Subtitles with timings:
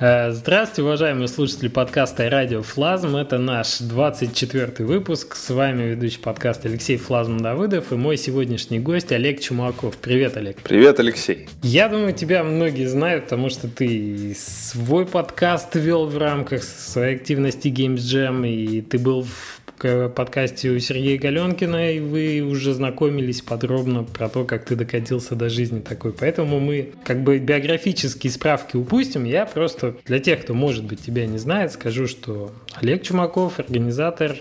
[0.00, 3.16] Э, здравствуйте, уважаемые слушатели подкаста «Радио Флазм».
[3.16, 5.34] Это наш 24 выпуск.
[5.34, 9.96] С вами ведущий подкаст Алексей Флазм Давыдов и мой сегодняшний гость Олег Чумаков.
[9.96, 10.58] Привет, Олег.
[10.62, 11.48] Привет, Алексей.
[11.64, 17.66] Я думаю, тебя многие знают, потому что ты свой подкаст вел в рамках своей активности
[17.66, 24.04] Games Jam, и ты был в подкасте у Сергея Галенкина, и вы уже знакомились подробно
[24.04, 26.12] про то, как ты докатился до жизни такой.
[26.12, 29.24] Поэтому мы как бы биографические справки упустим.
[29.24, 34.36] Я просто для тех, кто, может быть, тебя не знает, скажу, что Олег Чумаков, организатор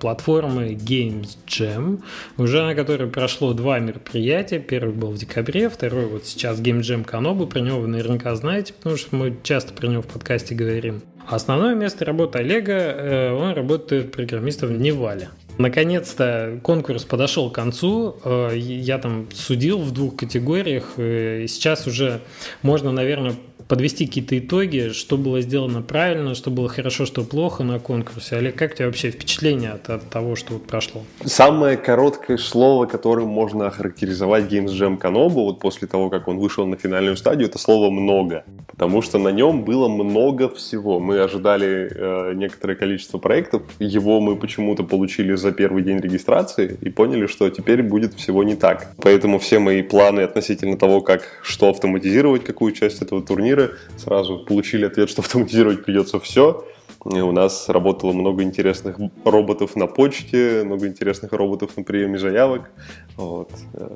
[0.00, 2.02] платформы Games Jam,
[2.36, 4.58] уже на которой прошло два мероприятия.
[4.58, 7.46] Первый был в декабре, второй вот сейчас Game Jam Канобу.
[7.46, 11.02] Про него вы наверняка знаете, потому что мы часто про него в подкасте говорим.
[11.26, 15.28] Основное место работы Олега, э, он работает программистом в Невале.
[15.58, 18.16] Наконец-то конкурс подошел к концу.
[18.24, 20.94] Э, я там судил в двух категориях.
[20.96, 22.20] Э, сейчас уже
[22.62, 23.34] можно, наверное,
[23.70, 28.36] подвести какие-то итоги, что было сделано правильно, что было хорошо, что плохо на конкурсе.
[28.36, 31.02] Олег, как у тебя вообще впечатление от, от того, что вот прошло?
[31.24, 36.66] Самое короткое слово, которым можно охарактеризовать Games Jam Канобу, вот после того, как он вышел
[36.66, 38.44] на финальную стадию, это слово «много».
[38.66, 40.98] Потому что на нем было много всего.
[40.98, 46.88] Мы ожидали э, некоторое количество проектов, его мы почему-то получили за первый день регистрации и
[46.88, 48.94] поняли, что теперь будет всего не так.
[48.96, 54.38] Поэтому все мои планы относительно того, как что автоматизировать, какую часть этого турнира, эфиры, сразу
[54.38, 56.64] получили ответ, что автоматизировать придется все.
[57.14, 62.70] И у нас работало много интересных роботов на почте, много интересных роботов на приеме заявок.
[63.16, 63.50] Вот.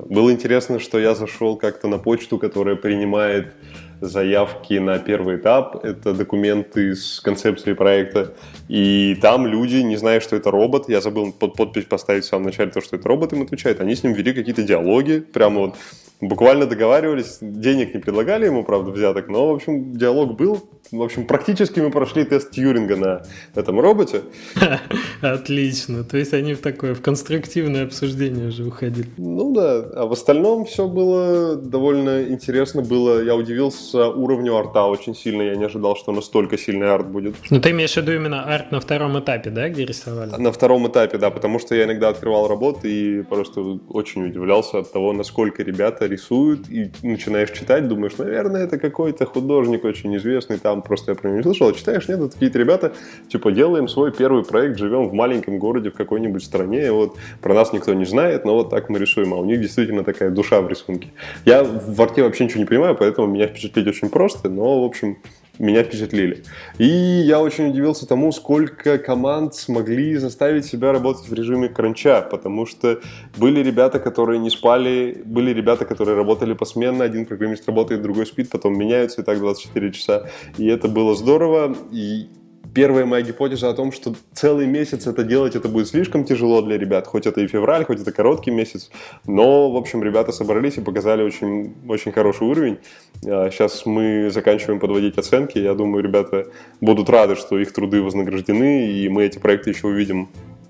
[0.09, 3.53] Было интересно, что я зашел как-то на почту, которая принимает
[4.01, 8.33] заявки на первый этап, это документы с концепцией проекта,
[8.67, 12.45] и там люди, не зная, что это робот, я забыл под подпись поставить в самом
[12.45, 15.75] начале то, что это робот им отвечает, они с ним вели какие-то диалоги, прямо вот
[16.21, 20.69] буквально договаривались, денег не предлагали ему, правда, взяток, но, в общем, диалог был.
[20.91, 23.23] В общем, практически мы прошли тест Тьюринга на
[23.55, 24.21] этом роботе.
[25.21, 26.03] Отлично.
[26.03, 29.09] То есть они в такое, в конструктивное обсуждение уже уходили.
[29.17, 33.23] Ну да, а в остальном все было довольно интересно было.
[33.23, 35.41] Я удивился уровню арта очень сильно.
[35.41, 37.35] Я не ожидал, что настолько сильный арт будет.
[37.49, 40.31] Ну ты имеешь в виду именно арт на втором этапе, да, где рисовали?
[40.37, 44.91] На втором этапе, да, потому что я иногда открывал работы и просто очень удивлялся от
[44.91, 50.81] того, насколько ребята рисуют, и начинаешь читать, думаешь, наверное, это какой-то художник очень известный, там
[50.81, 52.93] просто я про него не слышал, а читаешь, нет, это какие-то ребята,
[53.27, 57.73] типа, делаем свой первый проект, живем в маленьком городе в какой-нибудь стране, вот, про нас
[57.73, 60.69] никто не знает, но вот так мы рисуем, а у них действительно такая душа в
[60.69, 61.09] рисунке.
[61.45, 65.17] Я в арте вообще ничего не понимаю, поэтому меня впечатлить очень просто, но, в общем,
[65.59, 66.43] меня впечатлили.
[66.77, 72.65] И я очень удивился тому, сколько команд смогли заставить себя работать в режиме кранча, потому
[72.65, 72.99] что
[73.37, 78.49] были ребята, которые не спали, были ребята, которые работали посменно, один программист работает, другой спит,
[78.49, 80.29] потом меняются и так 24 часа.
[80.57, 82.27] И это было здорово, и
[82.73, 86.77] первая моя гипотеза о том, что целый месяц это делать, это будет слишком тяжело для
[86.77, 88.89] ребят, хоть это и февраль, хоть это короткий месяц,
[89.25, 92.77] но, в общем, ребята собрались и показали очень, очень хороший уровень.
[93.21, 96.47] Сейчас а, мы заканчиваем подводить оценки, я думаю, ребята
[96.81, 100.29] будут рады, что их труды вознаграждены, и мы эти проекты еще увидим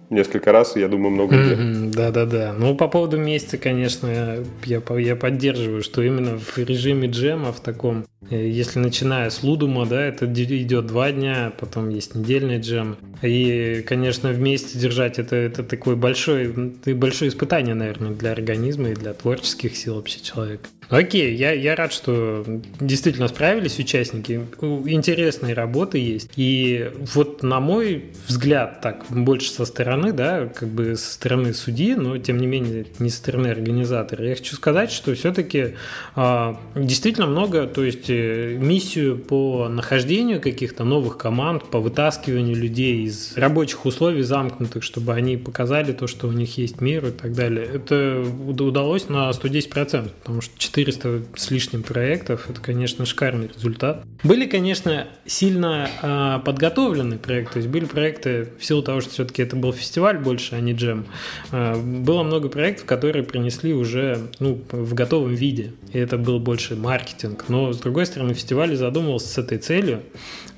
[0.10, 1.56] несколько раз, и я думаю, много где.
[1.96, 2.54] Да-да-да.
[2.58, 8.06] Ну, по поводу месяца, конечно, я, я, поддерживаю, что именно в режиме джема, в таком
[8.30, 12.98] Э, если начиная с Лудума, да, это идет два дня, потом есть недельный джем.
[13.22, 19.14] И, конечно, вместе держать это, это такое большое, большое испытание, наверное, для организма и для
[19.14, 20.70] творческих сил вообще человека.
[20.90, 22.46] Окей, я, я рад, что
[22.80, 24.42] действительно справились участники.
[24.62, 26.30] Интересные работы есть.
[26.36, 31.96] И вот на мой взгляд, так, больше со стороны, да, как бы со стороны судьи,
[31.96, 35.76] но тем не менее не со стороны организатора, я хочу сказать, что все-таки
[36.16, 43.36] а, действительно много, то есть миссию по нахождению каких-то новых команд, по вытаскиванию людей из
[43.38, 47.66] рабочих условий замкнутых, чтобы они показали то, что у них есть мир и так далее.
[47.66, 54.04] Это удалось на 110%, потому что 400 с лишним проектов, это, конечно, шикарный результат.
[54.24, 59.42] Были, конечно, сильно э, подготовленные проекты, то есть были проекты, в силу того, что все-таки
[59.42, 61.06] это был фестиваль больше, а не джем,
[61.52, 66.76] э, было много проектов, которые принесли уже ну, в готовом виде, и это был больше
[66.76, 67.46] маркетинг.
[67.48, 70.04] Но, с другой стороны, фестиваль задумывался с этой целью,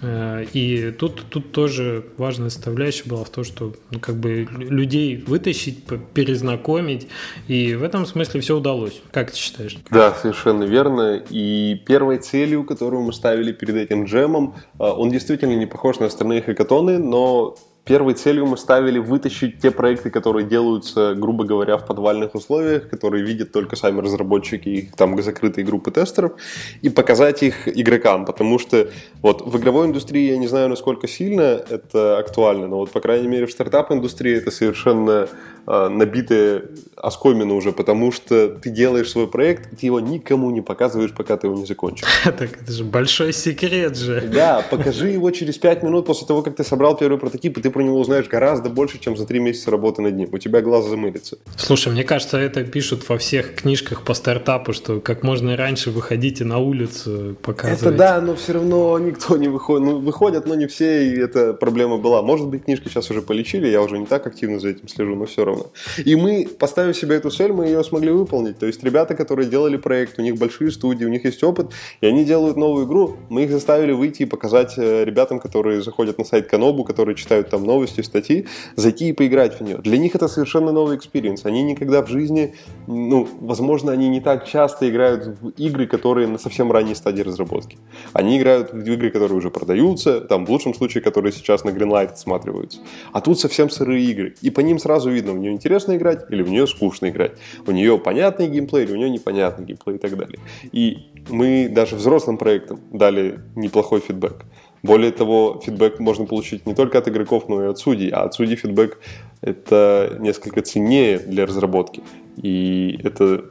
[0.02, 5.24] э, и тут, тут тоже важная составляющая была в том, что ну, как бы людей
[5.28, 5.84] вытащить,
[6.16, 7.08] перезнакомить,
[7.48, 9.00] и в этом смысле все удалось.
[9.12, 9.78] Как ты считаешь?
[9.92, 11.22] Да, совершенно верно.
[11.30, 16.08] И первой целью, которую мы ставили перед этим джемом, э, он действительно не похож на
[16.08, 17.56] остальные хакатоны, но
[17.88, 23.24] первой целью мы ставили вытащить те проекты, которые делаются, грубо говоря, в подвальных условиях, которые
[23.24, 26.34] видят только сами разработчики и там закрытые группы тестеров,
[26.82, 28.90] и показать их игрокам, потому что
[29.22, 33.28] вот в игровой индустрии я не знаю, насколько сильно это актуально, но вот, по крайней
[33.28, 35.28] мере, в стартап-индустрии это совершенно
[35.66, 36.66] э, набитые
[37.02, 41.48] оскомины уже, потому что ты делаешь свой проект, ты его никому не показываешь, пока ты
[41.48, 42.08] его не закончишь.
[42.38, 44.22] Так это же большой секрет же.
[44.22, 47.72] Да, покажи его через 5 минут после того, как ты собрал первый прототип, и ты
[47.72, 50.30] про него узнаешь гораздо больше, чем за 3 месяца работы над ним.
[50.32, 51.38] У тебя глаз замылится.
[51.56, 56.44] Слушай, мне кажется, это пишут во всех книжках по стартапу, что как можно раньше выходите
[56.44, 57.82] на улицу, показывать.
[57.82, 59.88] Это да, но все равно никто не выходит.
[59.88, 62.22] Ну, выходят, но не все, и эта проблема была.
[62.22, 65.26] Может быть, книжки сейчас уже полечили, я уже не так активно за этим слежу, но
[65.26, 65.68] все равно.
[65.98, 66.48] И мы,
[66.88, 68.58] поставив себе эту цель, мы ее смогли выполнить.
[68.60, 72.08] То есть ребята, которые делали проект, у них большие студии, у них есть опыт, и
[72.08, 76.24] они делают новую игру, мы их заставили выйти и показать э, ребятам, которые заходят на
[76.24, 78.46] сайт Канобу, которые читают там новости, статьи,
[78.76, 79.78] зайти и поиграть в нее.
[79.78, 81.46] Для них это совершенно новый experience.
[81.46, 82.54] Они никогда в жизни,
[82.88, 87.78] ну, возможно, они не так часто играют в игры, которые на совсем ранней стадии разработки.
[88.14, 92.12] Они играют в игры, которые уже продаются, там, в лучшем случае, которые сейчас на Greenlight
[92.12, 92.80] отсматриваются.
[93.14, 94.34] А тут совсем сырые игры.
[94.46, 97.32] И по ним сразу видно, в нее интересно играть или в нее скучно играть.
[97.66, 100.40] У нее понятный геймплей или у нее непонятный геймплей и так далее.
[100.72, 100.98] И
[101.30, 104.46] мы даже взрослым проектам дали неплохой фидбэк.
[104.84, 108.10] Более того, фидбэк можно получить не только от игроков, но и от судей.
[108.10, 109.00] А от судей фидбэк
[109.42, 112.04] это несколько ценнее для разработки.
[112.38, 113.46] И это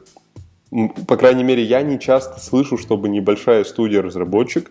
[1.07, 4.69] по крайней мере, я не часто слышу, чтобы небольшая студия-разработчик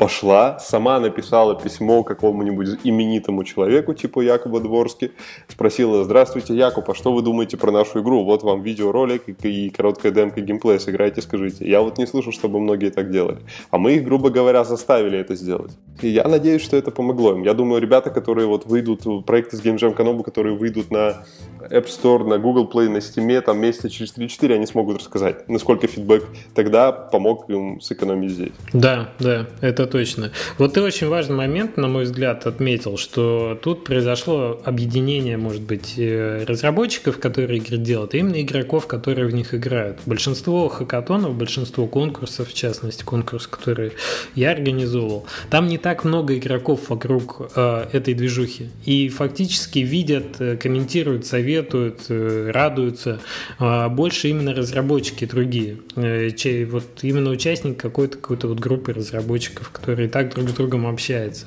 [0.00, 5.10] пошла, сама написала письмо какому-нибудь именитому человеку, типа Якуба Дворски,
[5.46, 8.24] спросила, здравствуйте, Якуб, а что вы думаете про нашу игру?
[8.24, 11.68] Вот вам видеоролик и короткая демка геймплея, сыграйте, скажите.
[11.68, 13.40] Я вот не слышу, чтобы многие так делали.
[13.70, 15.72] А мы их, грубо говоря, заставили это сделать.
[16.00, 17.42] И я надеюсь, что это помогло им.
[17.42, 21.24] Я думаю, ребята, которые вот выйдут, проекты с Game Jam Kanobu, которые выйдут на
[21.70, 25.86] App Store, на Google Play, на Steam, там месяца через 3-4, они смогут рассказать, насколько
[25.86, 26.24] фидбэк
[26.54, 28.52] тогда помог им сэкономить здесь.
[28.72, 30.30] Да, да, это точно.
[30.58, 35.94] Вот ты очень важный момент, на мой взгляд, отметил, что тут произошло объединение, может быть,
[35.96, 39.98] э, разработчиков, которые игры делают, и именно игроков, которые в них играют.
[40.06, 43.92] Большинство хакатонов, большинство конкурсов, в частности, конкурс, который
[44.34, 48.70] я организовывал, там не так много игроков вокруг э, этой движухи.
[48.84, 53.20] И фактически видят, э, комментируют, советуют, э, радуются
[53.58, 55.78] э, больше именно разработчики другие.
[55.96, 60.86] Э, чей, вот именно участник какой-то какой-то вот группы разработчиков, которые так друг с другом
[60.86, 61.46] общаются.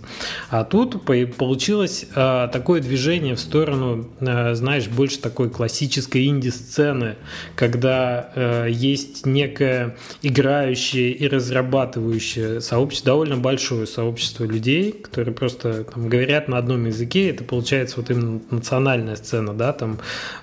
[0.50, 7.16] А тут получилось э, такое движение в сторону, э, знаешь, больше такой классической инди-сцены,
[7.56, 16.10] когда э, есть некое играющее и разрабатывающее сообщество, довольно большое сообщество людей, которые просто там,
[16.10, 20.00] говорят на одном языке, это получается вот именно национальная сцена, да, там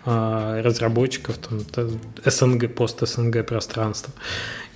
[0.07, 1.61] э, разработчиков, там
[2.25, 4.13] СНГ, пост-СНГ пространство.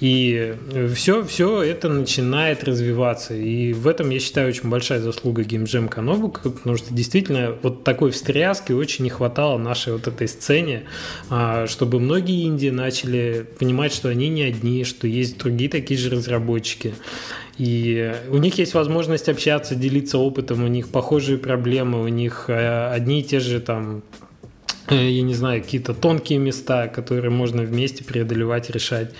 [0.04, 0.54] И
[0.94, 3.32] все, все это начинает развиваться.
[3.32, 8.10] И в этом, я считаю, очень большая заслуга Jam Kanobu, потому что действительно вот такой
[8.10, 10.82] встряски очень не хватало нашей вот этой сцене,
[11.30, 16.10] а, чтобы многие инди начали понимать, что они не одни, что есть другие такие же
[16.10, 16.92] разработчики.
[17.56, 22.90] И у них есть возможность общаться, делиться опытом, у них похожие проблемы, у них э,
[22.92, 24.02] одни и те же там
[24.88, 29.12] Э, я не знаю, какие-то тонкие места, которые можно вместе преодолевать, решать.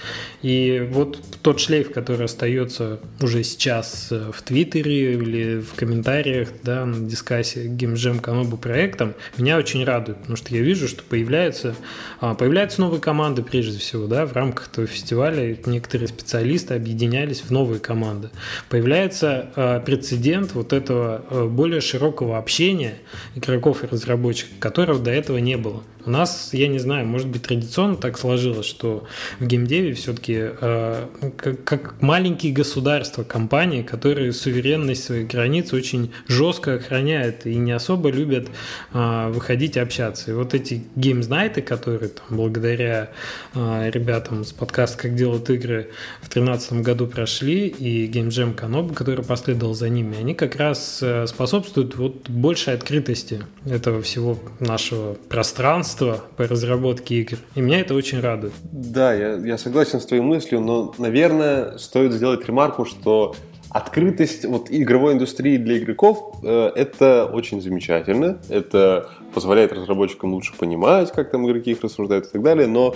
[0.45, 6.85] И вот тот шлейф, который остается уже сейчас э, в Твиттере или в комментариях, да,
[6.85, 11.75] на дискассе GameJam Канобу проектом, меня очень радует, потому что я вижу, что появляются,
[12.21, 17.51] а, появляются новые команды прежде всего, да, в рамках этого фестиваля некоторые специалисты объединялись в
[17.51, 18.29] новые команды.
[18.69, 22.97] Появляется а, прецедент вот этого э, более широкого общения
[23.35, 25.83] игроков и разработчиков, которого до этого не было.
[26.07, 29.07] У нас, я не знаю, может быть, традиционно так сложилось, что
[29.41, 31.07] в геймдеве все-таки э,
[31.37, 38.11] как, как маленькие государства, компании, которые суверенность своих границ очень жестко охраняют и не особо
[38.11, 38.49] любят
[38.93, 40.31] э, выходить общаться.
[40.31, 43.11] И вот эти геймзнайты, которые там, благодаря
[43.55, 49.25] э, ребятам с подкаста «Как делают игры» в 2013 году прошли, и геймджем Каноба, который
[49.25, 55.94] последовал за ними, они как раз э, способствуют вот большей открытости этого всего нашего пространства,
[55.95, 57.39] пространство по разработке игр.
[57.55, 58.53] И меня это очень радует.
[58.63, 63.35] Да, я, я согласен с твоей мыслью, но, наверное, стоит сделать ремарку, что
[63.71, 68.39] открытость вот, игровой индустрии для игроков э, это очень замечательно.
[68.49, 72.67] Это позволяет разработчикам лучше понимать, как там игроки их рассуждают и так далее.
[72.67, 72.95] Но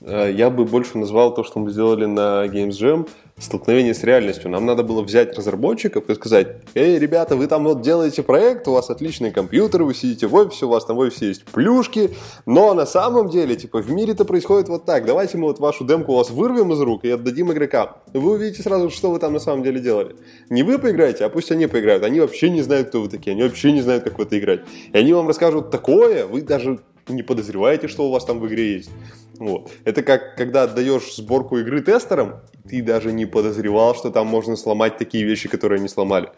[0.00, 3.08] э, я бы больше назвал то, что мы сделали на Games Jam,
[3.40, 4.50] столкновение с реальностью.
[4.50, 8.72] Нам надо было взять разработчиков и сказать, эй, ребята, вы там вот делаете проект, у
[8.72, 12.10] вас отличные компьютеры, вы сидите в офисе, у вас там в офисе есть плюшки,
[12.46, 15.06] но на самом деле, типа, в мире это происходит вот так.
[15.06, 17.96] Давайте мы вот вашу демку у вас вырвем из рук и отдадим игрокам.
[18.12, 20.16] Вы увидите сразу, что вы там на самом деле делали.
[20.50, 22.02] Не вы поиграете, а пусть они поиграют.
[22.04, 24.60] Они вообще не знают, кто вы такие, они вообще не знают, как в это играть.
[24.92, 28.74] И они вам расскажут такое, вы даже не подозреваете, что у вас там в игре
[28.74, 28.90] есть.
[29.38, 29.70] Вот.
[29.84, 34.98] Это как когда отдаешь сборку игры тестерам, ты даже не подозревал, что там можно сломать
[34.98, 36.30] такие вещи, которые они сломали.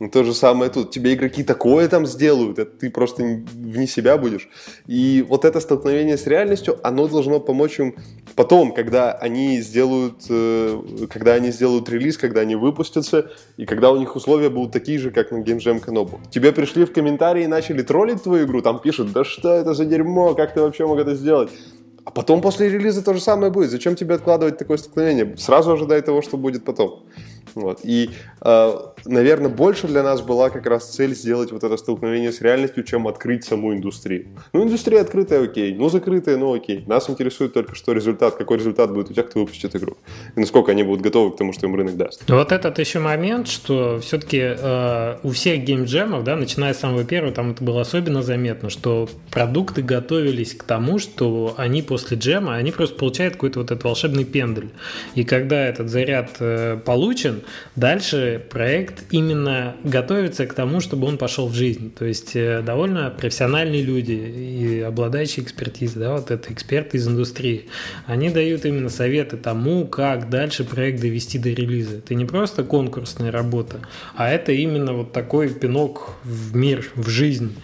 [0.00, 0.90] Ну, то же самое тут.
[0.90, 4.48] Тебе игроки такое там сделают, это ты просто вне себя будешь.
[4.86, 7.94] И вот это столкновение с реальностью, оно должно помочь им
[8.34, 13.96] потом, когда они сделают, э, когда они сделают релиз, когда они выпустятся, и когда у
[13.96, 16.20] них условия будут такие же, как на Game Kanobu.
[16.30, 19.84] Тебе пришли в комментарии и начали троллить твою игру, там пишут, да что это за
[19.84, 21.50] дерьмо, как ты вообще мог это сделать?
[22.08, 23.70] А потом после релиза то же самое будет.
[23.70, 25.36] Зачем тебе откладывать такое столкновение?
[25.36, 27.04] Сразу ожидай того, что будет потом.
[27.54, 27.80] Вот.
[27.82, 28.10] И,
[28.40, 28.72] э,
[29.04, 33.08] наверное, больше для нас была как раз цель сделать вот это столкновение с реальностью, чем
[33.08, 34.28] открыть саму индустрию.
[34.54, 35.74] Ну, индустрия открытая, окей.
[35.74, 36.84] Ну, закрытая, ну, окей.
[36.86, 39.98] Нас интересует только, что результат, какой результат будет у тех, кто выпустит игру.
[40.34, 42.22] И насколько они будут готовы к тому, что им рынок даст.
[42.28, 47.34] Вот этот еще момент, что все-таки э, у всех геймджемов, да, начиная с самого первого,
[47.34, 52.72] там это было особенно заметно, что продукты готовились к тому, что они после джема, они
[52.72, 54.70] просто получают какой-то вот этот волшебный пендель.
[55.14, 57.42] И когда этот заряд э, получен,
[57.76, 61.92] дальше проект именно готовится к тому, чтобы он пошел в жизнь.
[61.96, 67.66] То есть э, довольно профессиональные люди и обладающие экспертизой, да, вот это эксперты из индустрии,
[68.06, 71.98] они дают именно советы тому, как дальше проект довести до релиза.
[71.98, 73.80] Это не просто конкурсная работа,
[74.14, 77.54] а это именно вот такой пинок в мир, в жизнь.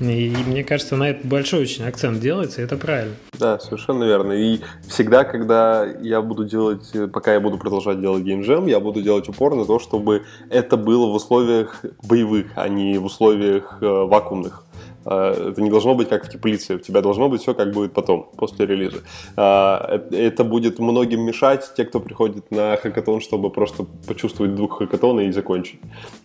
[0.00, 3.14] И мне кажется, на это большой очень акцент делается, и это правильно.
[3.38, 4.32] Да, совершенно верно.
[4.32, 9.28] И всегда, когда я буду делать, пока я буду продолжать делать геймджем, я буду делать
[9.28, 14.64] упор на то, чтобы это было в условиях боевых, а не в условиях э, вакуумных.
[15.04, 16.76] А, это не должно быть как в теплице.
[16.76, 19.02] У тебя должно быть все как будет потом, после релиза.
[19.36, 25.20] А, это будет многим мешать, те, кто приходит на хакатон, чтобы просто почувствовать двух хакатона
[25.20, 25.80] и закончить.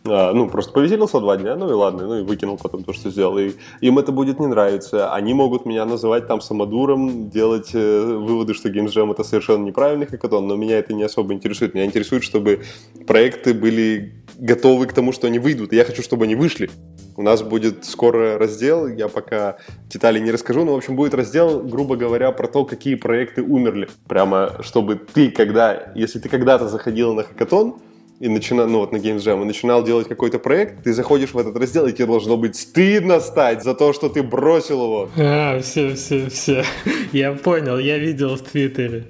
[0.05, 3.09] А, ну, просто повеселился два дня, ну и ладно, ну и выкинул потом то, что
[3.09, 3.37] сделал.
[3.37, 5.13] И им это будет не нравиться.
[5.13, 10.47] Они могут меня называть там самодуром, делать э, выводы, что Jam это совершенно неправильный хакатон,
[10.47, 11.73] но меня это не особо интересует.
[11.73, 12.63] Меня интересует, чтобы
[13.07, 15.73] проекты были готовы к тому, что они выйдут.
[15.73, 16.69] Я хочу, чтобы они вышли.
[17.17, 19.57] У нас будет скоро раздел, я пока
[19.89, 23.89] детали не расскажу, но, в общем, будет раздел, грубо говоря, про то, какие проекты умерли.
[24.07, 27.75] Прямо, чтобы ты, когда, если ты когда-то заходил на хакатон,
[28.19, 31.37] и начинал, ну вот на Games Jam, и начинал делать какой-то проект, ты заходишь в
[31.37, 35.09] этот раздел, и тебе должно быть стыдно стать за то, что ты бросил его.
[35.17, 36.63] А, все, все, все.
[37.13, 39.05] Я понял, я видел в Твиттере.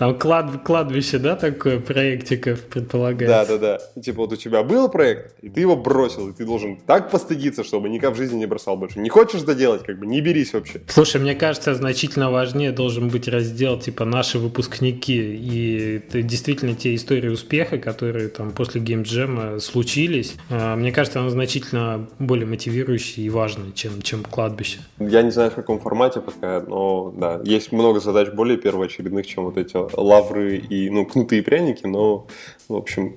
[0.00, 3.58] Там клад, кладбище, да, такое проектиков предполагается?
[3.58, 4.00] Да, да, да.
[4.00, 7.64] Типа вот у тебя был проект, и ты его бросил, и ты должен так постыдиться,
[7.64, 8.98] чтобы никак в жизни не бросал больше.
[8.98, 10.80] Не хочешь доделать, как бы, не берись вообще.
[10.88, 16.94] Слушай, мне кажется, значительно важнее должен быть раздел, типа, наши выпускники, и это действительно те
[16.94, 20.36] истории успеха, которые там после геймджема случились.
[20.48, 24.78] А, мне кажется, он значительно более мотивирующий и важный, чем, чем кладбище.
[24.98, 29.44] Я не знаю, в каком формате пока, но да, есть много задач более первоочередных, чем
[29.44, 32.26] вот эти лавры и, ну, кнуты и пряники, но,
[32.68, 33.16] в общем,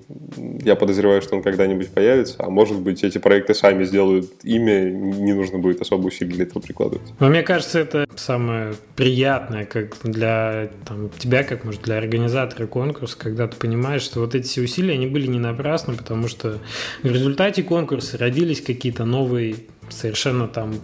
[0.64, 5.34] я подозреваю, что он когда-нибудь появится, а может быть, эти проекты сами сделают имя, не
[5.34, 7.08] нужно будет особо усилий для этого прикладывать.
[7.20, 13.18] Но мне кажется, это самое приятное, как для там, тебя, как, может, для организатора конкурса,
[13.18, 16.60] когда ты понимаешь, что вот эти все усилия, они были не напрасны, потому что
[17.02, 19.56] в результате конкурса родились какие-то новые
[19.94, 20.80] совершенно там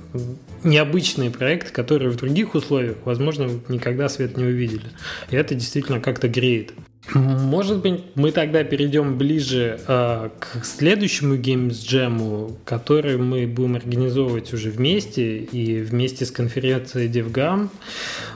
[0.64, 4.88] необычные проекты, которые в других условиях, возможно, никогда свет не увидели.
[5.30, 6.74] И это действительно как-то греет.
[7.14, 14.54] Может быть, мы тогда перейдем ближе э, к следующему Games Jam, который мы будем организовывать
[14.54, 17.70] уже вместе и вместе с конференцией DevGam.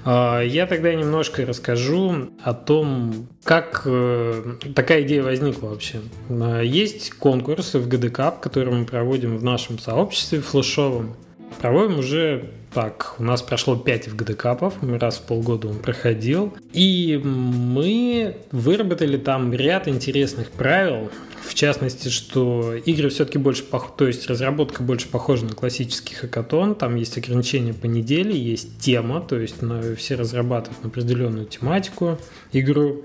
[0.05, 5.99] Э, я тогда немножко расскажу о том, как э, такая идея возникла вообще.
[6.29, 11.15] Э, есть конкурсы в GDCAP, которые мы проводим в нашем сообществе флешовом.
[11.61, 16.53] Проводим уже так, у нас прошло 5 ФГД-капов, раз в полгода он проходил.
[16.71, 21.09] И мы выработали там ряд интересных правил,
[21.43, 23.63] в частности, что игры все-таки больше,
[23.97, 29.21] то есть разработка больше похожа на классический хакатон, там есть ограничения по неделе, есть тема,
[29.21, 29.95] то есть на...
[29.95, 32.17] все разрабатывают на определенную тематику
[32.53, 33.03] игру.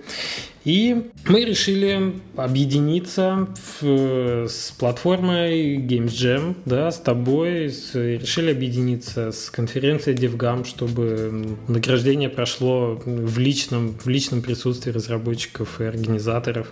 [0.69, 3.49] И мы решили объединиться
[3.81, 11.57] в, с платформой Games Jam, да, с тобой, с, решили объединиться с конференцией DevGam, чтобы
[11.69, 16.71] награждение прошло в личном, в личном присутствии разработчиков и организаторов,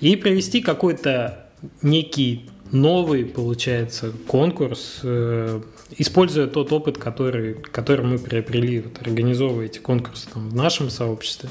[0.00, 1.50] и провести какой-то
[1.82, 5.60] некий новый, получается, конкурс, э,
[5.96, 11.48] используя тот опыт, который, который мы приобрели, вот, организовывая эти конкурсы там, в нашем сообществе,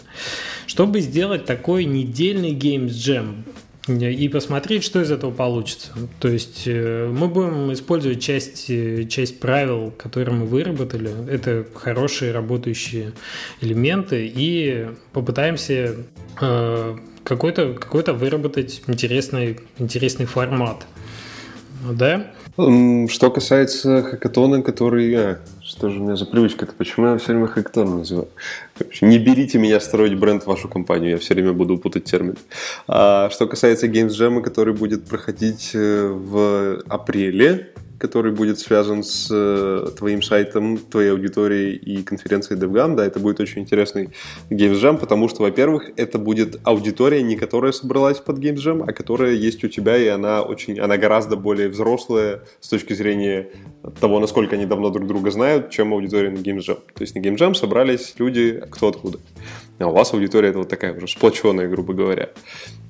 [0.67, 3.43] чтобы сделать такой недельный Games Jam
[3.87, 5.91] и посмотреть, что из этого получится.
[6.19, 11.09] То есть э, мы будем использовать часть, э, часть правил, которые мы выработали.
[11.29, 13.13] Это хорошие работающие
[13.61, 14.29] элементы.
[14.35, 15.95] И попытаемся
[16.41, 20.85] э, какой-то какой выработать интересный, интересный формат.
[21.89, 22.31] Да?
[22.57, 25.13] Что касается хакатона, который...
[25.15, 26.73] А, что же у меня за привычка-то?
[26.73, 28.29] Почему я все время хакатон называю?
[29.01, 32.35] Не берите меня строить бренд в вашу компанию, я все время буду путать термин.
[32.87, 39.27] А, что касается Games Jam, который будет проходить э, в апреле, который будет связан с
[39.31, 42.95] э, твоим сайтом, твоей аудиторией и конференцией DevGam.
[42.95, 44.09] Да, это будет очень интересный
[44.49, 48.93] Games Jam, потому что, во-первых, это будет аудитория, не которая собралась под Games Jam, а
[48.93, 53.49] которая есть у тебя, и она очень, она гораздо более взрослая с точки зрения
[53.99, 56.79] того, насколько они давно друг друга знают, чем аудитория на Games Jam.
[56.93, 59.19] То есть на Games Jam собрались люди кто откуда.
[59.79, 62.29] А у вас аудитория это вот такая уже сплоченная, грубо говоря.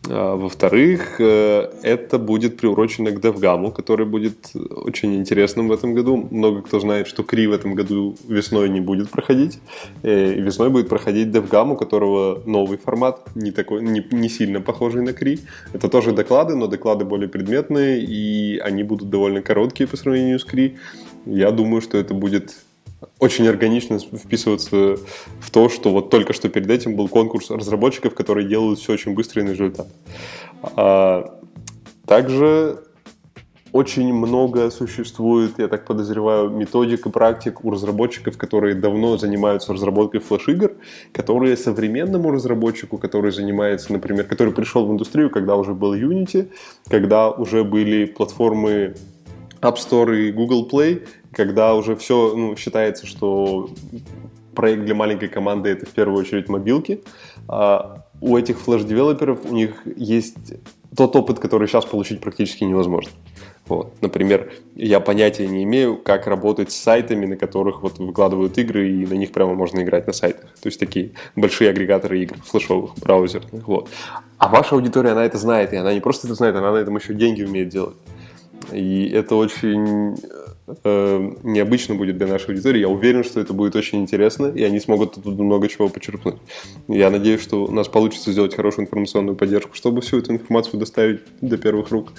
[0.10, 6.28] А, во-вторых, э, это будет приурочено к DevGam, который будет очень интересным в этом году.
[6.32, 9.60] Много кто знает, что Кри в этом году весной не будет проходить.
[10.04, 14.62] Э, и весной будет проходить DevGam, у которого новый формат, не, такой, не, не сильно
[14.62, 15.40] похожий на Кри.
[15.74, 20.46] Это тоже доклады, но доклады более предметные, и они будут довольно короткие по сравнению с
[20.46, 20.78] Кри.
[21.26, 22.56] Я думаю, что это будет
[23.20, 24.98] очень органично вписываться
[25.40, 29.14] в то, что вот только что перед этим был конкурс разработчиков, которые делают все очень
[29.14, 29.88] быстро и на результат.
[30.76, 31.40] А,
[32.06, 32.84] также
[33.72, 40.22] очень много существует, я так подозреваю, методик и практик у разработчиков, которые давно занимаются разработкой
[40.22, 40.72] флеш-игр,
[41.12, 46.50] которые современному разработчику, который занимается, например, который пришел в индустрию, когда уже был Unity,
[46.90, 48.96] когда уже были платформы
[49.62, 53.70] App Store и Google Play, когда уже все ну, считается, что
[54.56, 57.04] проект для маленькой команды это в первую очередь мобилки.
[57.48, 60.56] А у этих флеш-девелоперов у них есть
[60.96, 63.12] тот опыт, который сейчас получить практически невозможно.
[63.68, 63.94] Вот.
[64.02, 69.06] Например, я понятия не имею, как работать с сайтами, на которых вот выкладывают игры, и
[69.06, 70.50] на них прямо можно играть на сайтах.
[70.60, 73.68] То есть такие большие агрегаторы игр, флешовых, браузерных.
[73.68, 73.90] Вот.
[74.40, 76.96] А ваша аудитория, она это знает, и она не просто это знает, она на этом
[76.98, 77.98] еще деньги умеет делать.
[78.72, 80.18] И это очень
[80.84, 82.80] э, необычно будет для нашей аудитории.
[82.80, 86.36] Я уверен, что это будет очень интересно, и они смогут тут много чего почерпнуть.
[86.88, 91.22] Я надеюсь, что у нас получится сделать хорошую информационную поддержку, чтобы всю эту информацию доставить
[91.42, 92.14] до первых рук.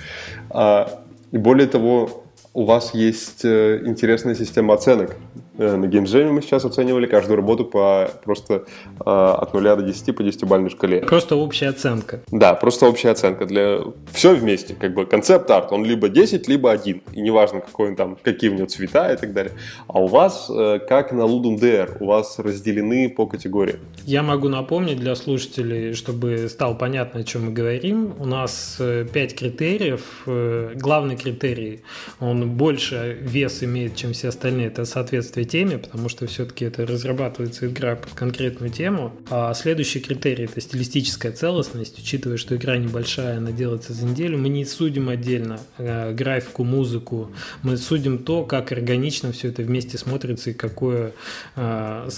[0.51, 5.17] А, и более того, у вас есть э, интересная система оценок.
[5.59, 8.65] Э, на геймджеме мы сейчас оценивали каждую работу по просто
[9.01, 11.01] э, от 0 до 10 по 10-бальной шкале.
[11.01, 12.21] Просто общая оценка.
[12.31, 13.45] Да, просто общая оценка.
[13.45, 13.81] Для...
[14.13, 14.75] Все вместе.
[14.75, 17.03] Как бы концепт-арт, он либо 10, либо 1.
[17.13, 19.53] И неважно, какой он там, какие у него цвета и так далее.
[19.89, 20.51] А у вас,
[20.89, 23.81] как на Ludum Dare, у вас разделены по категориям.
[24.05, 28.15] Я могу напомнить для слушателей, чтобы стало понятно, о чем мы говорим.
[28.19, 30.23] У нас 5 критериев.
[30.27, 31.81] Главный критерий,
[32.21, 37.67] он больше вес имеет, чем все остальные, это соответствие теме, потому что все-таки это разрабатывается
[37.67, 39.15] игра под конкретную тему.
[39.31, 44.39] А следующий критерий это стилистическая целостность, учитывая, что игра небольшая, она делается за неделю.
[44.39, 47.33] Мы не судим отдельно э, графику, музыку,
[47.63, 51.13] мы судим то, как органично все это вместе смотрится и какое
[51.57, 52.09] э,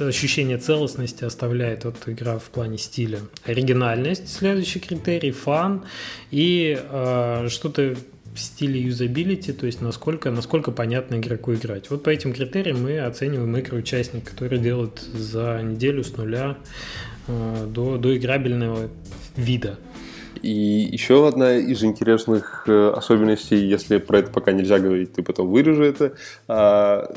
[0.00, 3.20] ощущение целостности оставляет вот игра в плане стиля.
[3.44, 5.84] Оригинальность, следующий критерий, фан
[6.30, 7.96] и э, что-то
[8.38, 11.90] стиле юзабилити, то есть насколько, насколько понятно игроку играть.
[11.90, 16.56] Вот по этим критериям мы оцениваем игры участника, который делает за неделю с нуля
[17.28, 18.90] э, до, до играбельного
[19.36, 19.78] вида.
[20.42, 20.50] И
[20.92, 25.82] еще одна из интересных э, особенностей, если про это пока нельзя говорить, ты потом вырежу
[25.82, 26.12] это,
[26.46, 27.12] а,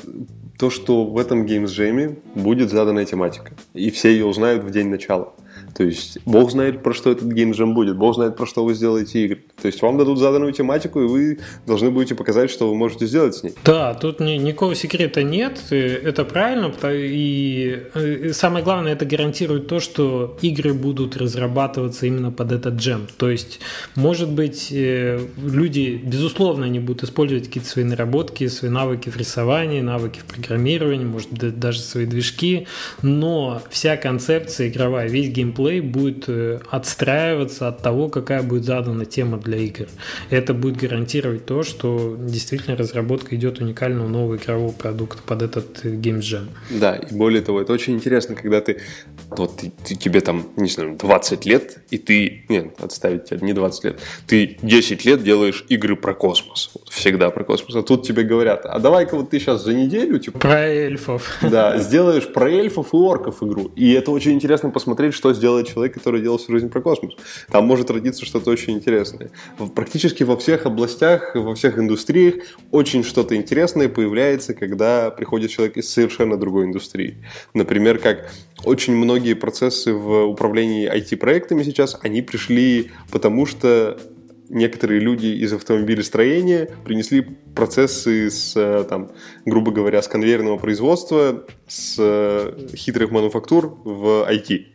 [0.57, 3.51] то, что в этом геймсджеме будет заданная тематика.
[3.73, 5.33] И все ее узнают в день начала.
[5.75, 9.25] То есть бог знает, про что этот геймджем будет, бог знает, про что вы сделаете
[9.25, 9.43] игры.
[9.61, 13.35] То есть вам дадут заданную тематику, и вы должны будете показать, что вы можете сделать
[13.35, 13.53] с ней.
[13.63, 19.79] Да, тут ни, никакого секрета нет, это правильно, и, и самое главное, это гарантирует то,
[19.79, 23.07] что игры будут разрабатываться именно под этот джем.
[23.17, 23.59] То есть,
[23.95, 29.81] может быть, э, люди, безусловно, они будут использовать какие-то свои наработки, свои навыки в рисовании,
[29.81, 32.67] навыки в программировании, может быть, даже свои движки,
[33.01, 39.37] но вся концепция игровая, весь геймплей будет э, отстраиваться от того, какая будет задана тема
[39.37, 39.87] для игр.
[40.29, 46.49] Это будет гарантировать то, что действительно разработка идет уникального нового игрового продукта под этот геймджем.
[46.69, 48.79] Да, и более того, это очень интересно, когда ты,
[49.29, 53.53] вот ты, ты, тебе там, не знаю, 20 лет, и ты, нет, отставить тебя, не
[53.53, 58.23] 20 лет, ты 10 лет делаешь игры про космос, всегда про космос, а тут тебе
[58.23, 60.39] говорят, а давай-ка вот ты сейчас за неделю, типа...
[60.39, 61.37] Про эльфов.
[61.41, 65.95] Да, сделаешь про эльфов и орков игру, и это очень интересно посмотреть, что сделает человек,
[65.95, 67.15] который делал всю жизнь про космос.
[67.51, 69.31] Там может родиться что-то очень интересное.
[69.73, 72.35] Практически во всех областях, во всех индустриях
[72.71, 77.17] очень что-то интересное появляется, когда приходит человек из совершенно другой индустрии.
[77.55, 78.31] Например, как
[78.63, 83.97] очень многие процессы в управлении IT-проектами сейчас, они пришли потому, что
[84.49, 87.21] некоторые люди из автомобилестроения принесли
[87.55, 89.11] процессы с, э, там,
[89.45, 94.65] грубо говоря, с конвейерного производства, с э, хитрых мануфактур в IT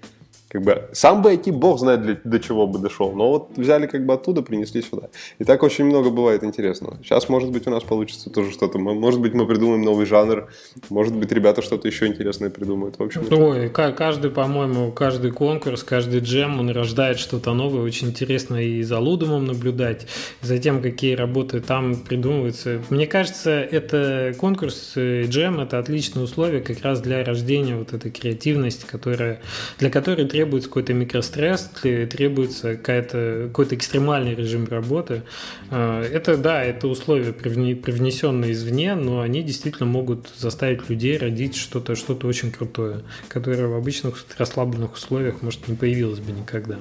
[0.54, 3.88] как бы сам бы IT бог знает для, до чего бы дошел, но вот взяли
[3.88, 5.08] как бы оттуда, принесли сюда.
[5.40, 6.96] И так очень много бывает интересного.
[7.02, 8.78] Сейчас, может быть, у нас получится тоже что-то.
[8.78, 10.46] Может быть, мы придумаем новый жанр,
[10.90, 13.00] может быть, ребята что-то еще интересное придумают.
[13.00, 17.82] В общем, Ой, каждый, по-моему, каждый конкурс, каждый джем, он рождает что-то новое.
[17.82, 20.06] Очень интересно и за Лудумом наблюдать,
[20.40, 22.80] за тем, какие работы там придумываются.
[22.90, 28.12] Мне кажется, это конкурс э, джем, это отличное условие как раз для рождения вот этой
[28.12, 29.40] креативности, которая,
[29.80, 35.22] для которой требуется требуется какой-то микростресс, требуется какой-то экстремальный режим работы.
[35.70, 41.96] А, это, да, это условия, привнесенные извне, но они действительно могут заставить людей родить что-то
[41.96, 46.76] что очень крутое, которое в обычных расслабленных условиях, может, не появилось бы никогда.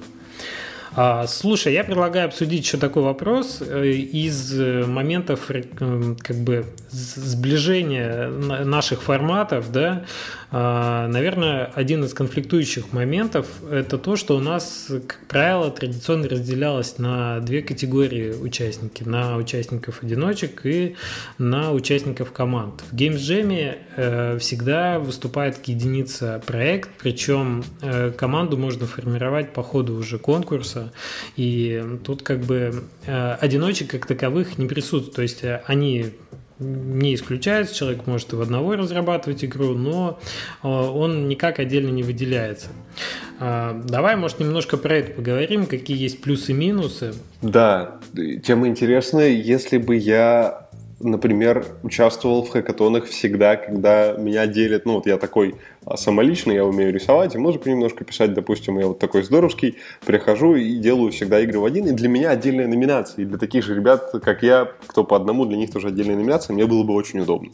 [0.96, 5.64] А, слушай, я предлагаю обсудить еще такой вопрос э, из э, моментов э,
[6.20, 10.06] как бы сближения наших форматов, да,
[10.56, 17.00] а, наверное, один из конфликтующих моментов– это то, что у нас, как правило, традиционно разделялось
[17.00, 19.02] на две категории участники.
[19.02, 20.96] На участников-одиночек и
[21.40, 22.84] на участников команд.
[22.92, 29.96] В Games Jam э, всегда выступает единица проект, причем э, команду можно формировать по ходу
[29.96, 30.94] уже конкурса.
[31.36, 35.16] И тут как бы э, одиночек как таковых не присутствует.
[35.16, 36.14] То есть они
[36.64, 40.20] не исключается, человек может и в одного разрабатывать игру, но
[40.64, 42.68] э, он никак отдельно не выделяется.
[43.40, 47.14] А, давай, может, немножко про это поговорим, какие есть плюсы и минусы.
[47.42, 48.00] Да,
[48.44, 49.30] тема интересная.
[49.30, 50.70] Если бы я
[51.04, 56.66] например, участвовал в хакатонах всегда, когда меня делят, ну вот я такой а, самоличный, я
[56.66, 61.40] умею рисовать, и музыку немножко писать, допустим, я вот такой здоровский, прихожу и делаю всегда
[61.42, 64.72] игры в один, и для меня отдельная номинация, и для таких же ребят, как я,
[64.88, 67.50] кто по одному, для них тоже отдельная номинация, мне было бы очень удобно,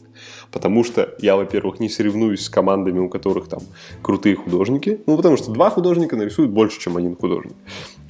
[0.50, 3.60] потому что я, во-первых, не соревнуюсь с командами, у которых там
[4.02, 7.54] крутые художники, ну потому что два художника нарисуют больше, чем один художник,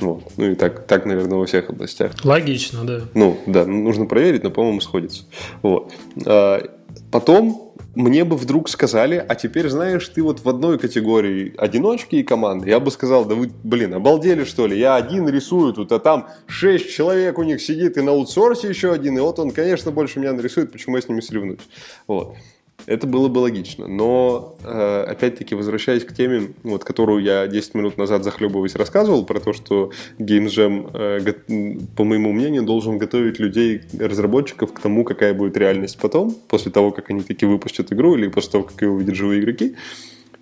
[0.01, 0.23] вот.
[0.37, 2.13] ну и так, так, наверное, во всех областях.
[2.25, 3.01] Логично, да.
[3.15, 5.25] Ну, да, нужно проверить, но, по-моему, сходится.
[5.63, 5.93] Вот.
[6.27, 6.63] А,
[7.11, 12.23] потом мне бы вдруг сказали, а теперь знаешь, ты вот в одной категории одиночки и
[12.23, 15.99] команды, я бы сказал, да вы, блин, обалдели что ли, я один рисую тут, а
[15.99, 19.91] там шесть человек у них сидит и на аутсорсе еще один, и вот он, конечно,
[19.91, 21.69] больше меня нарисует, почему я с ними соревнуюсь.
[22.07, 22.37] Вот.
[22.87, 23.87] Это было бы логично.
[23.87, 29.41] Но, э, опять-таки, возвращаясь к теме, вот, которую я 10 минут назад захлебываясь рассказывал, про
[29.41, 35.35] то, что Game Jam, э, по моему мнению, должен готовить людей, разработчиков к тому, какая
[35.35, 38.91] будет реальность потом, после того, как они таки выпустят игру, или после того, как ее
[38.91, 39.77] увидят живые игроки.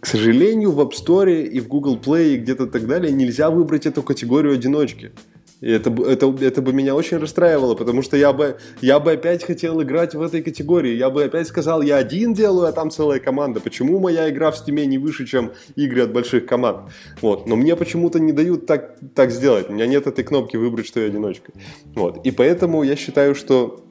[0.00, 3.84] К сожалению, в App Store и в Google Play и где-то так далее нельзя выбрать
[3.84, 5.10] эту категорию одиночки.
[5.60, 9.44] И это, это, это бы меня очень расстраивало, потому что я бы, я бы опять
[9.44, 10.94] хотел играть в этой категории.
[10.94, 13.60] Я бы опять сказал, я один делаю, а там целая команда.
[13.60, 16.90] Почему моя игра в стиме не выше, чем игры от больших команд?
[17.20, 17.46] Вот.
[17.46, 19.68] Но мне почему-то не дают так, так сделать.
[19.68, 21.52] У меня нет этой кнопки выбрать, что я одиночка.
[21.94, 22.24] Вот.
[22.24, 23.84] И поэтому я считаю, что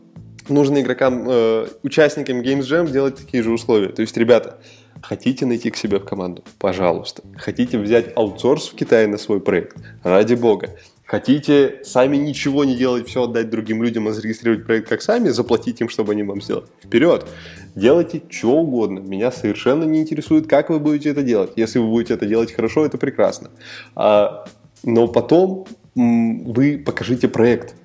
[0.47, 3.89] нужно игрокам, э, участникам Games Jam делать такие же условия.
[3.89, 4.59] То есть, ребята,
[5.01, 6.43] Хотите найти к себе в команду?
[6.59, 7.21] Пожалуйста.
[7.37, 9.77] Хотите взять аутсорс в Китае на свой проект?
[10.03, 10.75] Ради бога.
[11.07, 15.79] Хотите сами ничего не делать, все отдать другим людям, а зарегистрировать проект как сами, заплатить
[15.79, 16.67] им, чтобы они вам сделали.
[16.83, 17.25] Вперед!
[17.75, 18.99] Делайте что угодно.
[18.99, 21.51] Меня совершенно не интересует, как вы будете это делать.
[21.55, 23.51] Если вы будете это делать хорошо, это прекрасно.
[23.95, 24.47] А,
[24.83, 25.65] но потом
[25.95, 27.75] вы покажите проект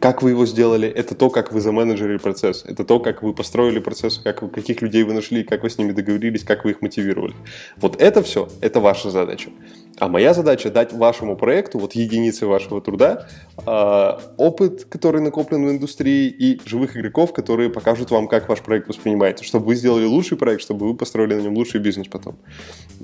[0.00, 3.80] как вы его сделали, это то, как вы заменеджерили процесс, это то, как вы построили
[3.80, 6.80] процесс, как вы, каких людей вы нашли, как вы с ними договорились, как вы их
[6.80, 7.34] мотивировали.
[7.76, 9.50] Вот это все, это ваша задача.
[9.98, 15.70] А моя задача дать вашему проекту, вот единицы вашего труда, э, опыт, который накоплен в
[15.70, 20.38] индустрии, и живых игроков, которые покажут вам, как ваш проект воспринимается, чтобы вы сделали лучший
[20.38, 22.38] проект, чтобы вы построили на нем лучший бизнес потом.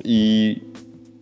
[0.02, 0.62] И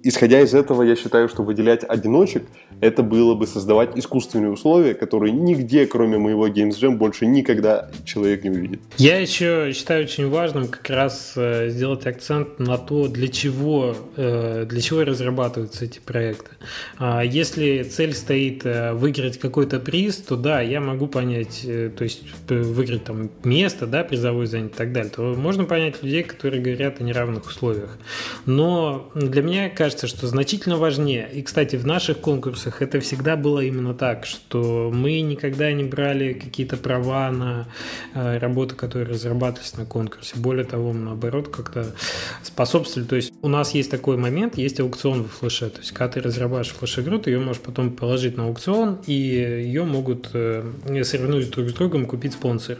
[0.05, 2.45] исходя из этого, я считаю, что выделять одиночек
[2.81, 8.45] это было бы создавать искусственные условия, которые нигде, кроме моего Games Jam, больше никогда человек
[8.45, 8.81] не увидит.
[8.99, 14.67] Я еще считаю очень важным как раз э, сделать акцент на то, для чего, э,
[14.69, 16.51] для чего разрабатываются эти проекты.
[16.99, 22.23] А если цель стоит э, выиграть какой-то приз, то да, я могу понять, то есть
[22.49, 27.01] выиграть там место, да, призовой занять и так далее, то можно понять людей, которые говорят
[27.01, 27.99] о неравных условиях.
[28.47, 33.37] Но для меня кажется, что значительно важнее, и, кстати, в наших конкурсах конкурсах это всегда
[33.37, 37.67] было именно так, что мы никогда не брали какие-то права на
[38.15, 40.37] э, работы, которые разрабатывались на конкурсе.
[40.37, 41.95] Более того, наоборот, как-то
[42.43, 43.09] способствовали.
[43.09, 45.71] То есть у нас есть такой момент, есть аукцион в флеше.
[45.71, 49.85] То есть когда ты разрабатываешь флеш-игру, ты ее можешь потом положить на аукцион, и ее
[49.85, 50.65] могут, э,
[51.05, 52.79] соревнуясь друг с другом, купить спонсоры.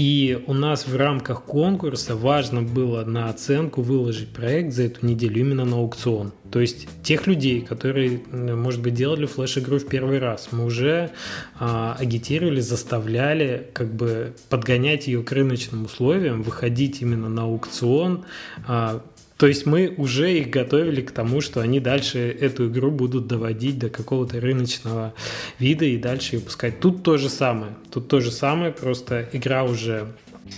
[0.00, 5.40] И у нас в рамках конкурса важно было на оценку выложить проект за эту неделю
[5.40, 6.32] именно на аукцион.
[6.52, 11.10] То есть тех людей, которые, может быть, делали флеш-игру в первый раз, мы уже
[11.58, 18.24] а, агитировали, заставляли как бы подгонять ее к рыночным условиям, выходить именно на аукцион,
[18.68, 19.02] а,
[19.38, 23.78] то есть мы уже их готовили к тому, что они дальше эту игру будут доводить
[23.78, 25.14] до какого-то рыночного
[25.60, 26.80] вида и дальше ее пускать.
[26.80, 27.72] Тут то же самое.
[27.92, 30.08] Тут то же самое, просто игра уже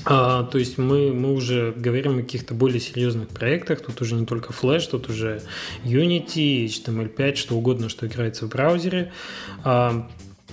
[0.05, 3.81] а, то есть мы, мы уже говорим о каких-то более серьезных проектах.
[3.81, 5.43] Тут уже не только Flash, тут уже
[5.85, 9.13] Unity, HTML5, что угодно, что играется в браузере.
[9.65, 10.09] А,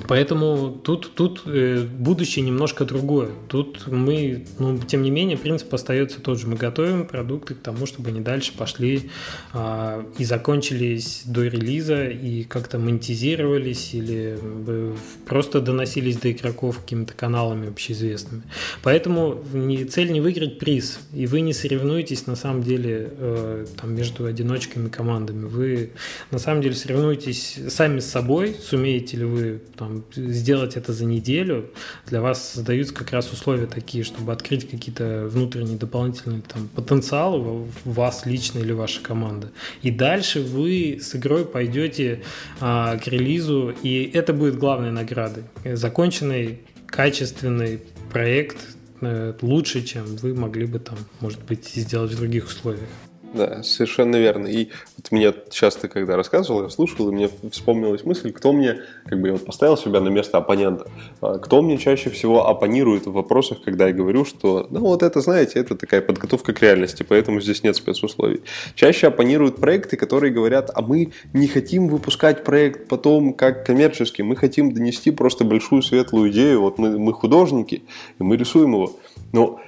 [0.07, 3.29] Поэтому тут, тут э, будущее немножко другое.
[3.47, 6.47] Тут мы, ну, тем не менее, принцип остается тот же.
[6.47, 9.09] Мы готовим продукты к тому, чтобы они дальше пошли
[9.53, 14.93] э, и закончились до релиза, и как-то монетизировались, или э,
[15.25, 18.43] просто доносились до игроков какими-то каналами общеизвестными.
[18.83, 23.95] Поэтому не, цель не выиграть приз, и вы не соревнуетесь на самом деле э, там,
[23.95, 25.45] между одиночками командами.
[25.45, 25.91] Вы
[26.31, 31.05] на самом деле соревнуетесь сами с собой, сумеете ли вы там, там, сделать это за
[31.05, 31.69] неделю,
[32.07, 37.69] для вас создаются как раз условия такие, чтобы открыть какие-то внутренние дополнительные там, потенциалы в
[37.85, 39.51] вас лично или ваша команда.
[39.81, 42.23] И дальше вы с игрой пойдете
[42.59, 45.43] а, к релизу, и это будет главной наградой.
[45.63, 48.57] Законченный, качественный проект
[49.01, 52.89] э, лучше, чем вы могли бы там, может быть, сделать в других условиях.
[53.33, 54.47] Да, совершенно верно.
[54.47, 59.19] И вот меня часто, когда рассказывал, я слушал, и мне вспомнилась мысль, кто мне, как
[59.19, 60.87] бы я вот поставил себя на место оппонента,
[61.21, 65.19] а, кто мне чаще всего оппонирует в вопросах, когда я говорю, что, ну вот это,
[65.21, 68.41] знаете, это такая подготовка к реальности, поэтому здесь нет спецусловий.
[68.75, 74.35] Чаще оппонируют проекты, которые говорят, а мы не хотим выпускать проект потом как коммерческий, мы
[74.35, 77.83] хотим донести просто большую светлую идею, вот мы, мы художники,
[78.19, 78.95] и мы рисуем его.
[79.33, 79.59] Но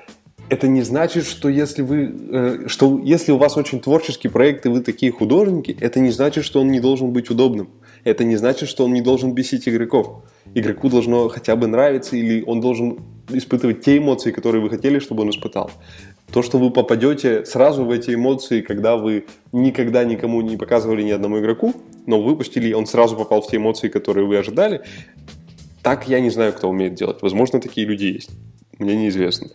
[0.50, 4.70] это не значит, что если вы, э, что если у вас очень творческий проект и
[4.70, 7.70] вы такие художники, это не значит, что он не должен быть удобным.
[8.04, 10.24] Это не значит, что он не должен бесить игроков.
[10.56, 15.22] Игроку должно хотя бы нравиться или он должен испытывать те эмоции, которые вы хотели, чтобы
[15.22, 15.70] он испытал.
[16.32, 21.12] То, что вы попадете сразу в эти эмоции, когда вы никогда никому не показывали ни
[21.12, 21.74] одному игроку,
[22.08, 24.82] но выпустили, и он сразу попал в те эмоции, которые вы ожидали,
[25.84, 27.22] так я не знаю, кто умеет делать.
[27.22, 28.32] Возможно, такие люди есть
[28.80, 29.50] мне неизвестно.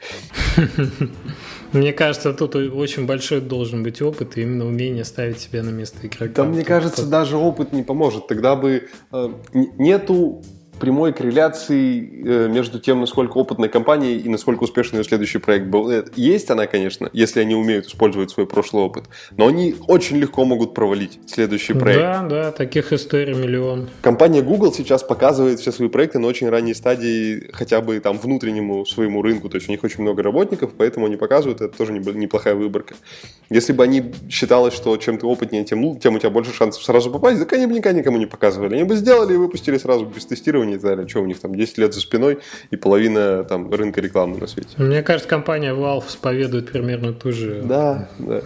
[1.72, 6.06] Мне кажется, тут очень большой должен быть опыт и именно умение ставить себя на место
[6.06, 6.42] игрока.
[6.42, 8.28] Да, мне кажется, даже опыт не поможет.
[8.28, 10.42] Тогда бы э, нету
[10.80, 15.90] прямой корреляции э, между тем, насколько опытная компания и насколько успешный ее следующий проект был.
[15.90, 19.04] Э, есть она, конечно, если они умеют использовать свой прошлый опыт,
[19.36, 22.00] но они очень легко могут провалить следующий проект.
[22.00, 23.88] Да, да, таких историй миллион.
[24.02, 28.84] Компания Google сейчас показывает все свои проекты на очень ранней стадии хотя бы там внутреннему
[28.86, 32.54] своему рынку, то есть у них очень много работников, поэтому они показывают, это тоже неплохая
[32.54, 32.94] выборка.
[33.50, 37.10] Если бы они считалось, что чем ты опытнее, тем, тем у тебя больше шансов сразу
[37.10, 38.74] попасть, так они бы никогда никому не показывали.
[38.74, 41.08] Они бы сделали и выпустили сразу без тестирования и так далее.
[41.08, 42.38] Что у них там 10 лет за спиной
[42.70, 44.68] и половина там рынка рекламы на свете.
[44.76, 47.62] Мне кажется, компания Valve споведует примерно ту же.
[47.64, 48.42] Да, да.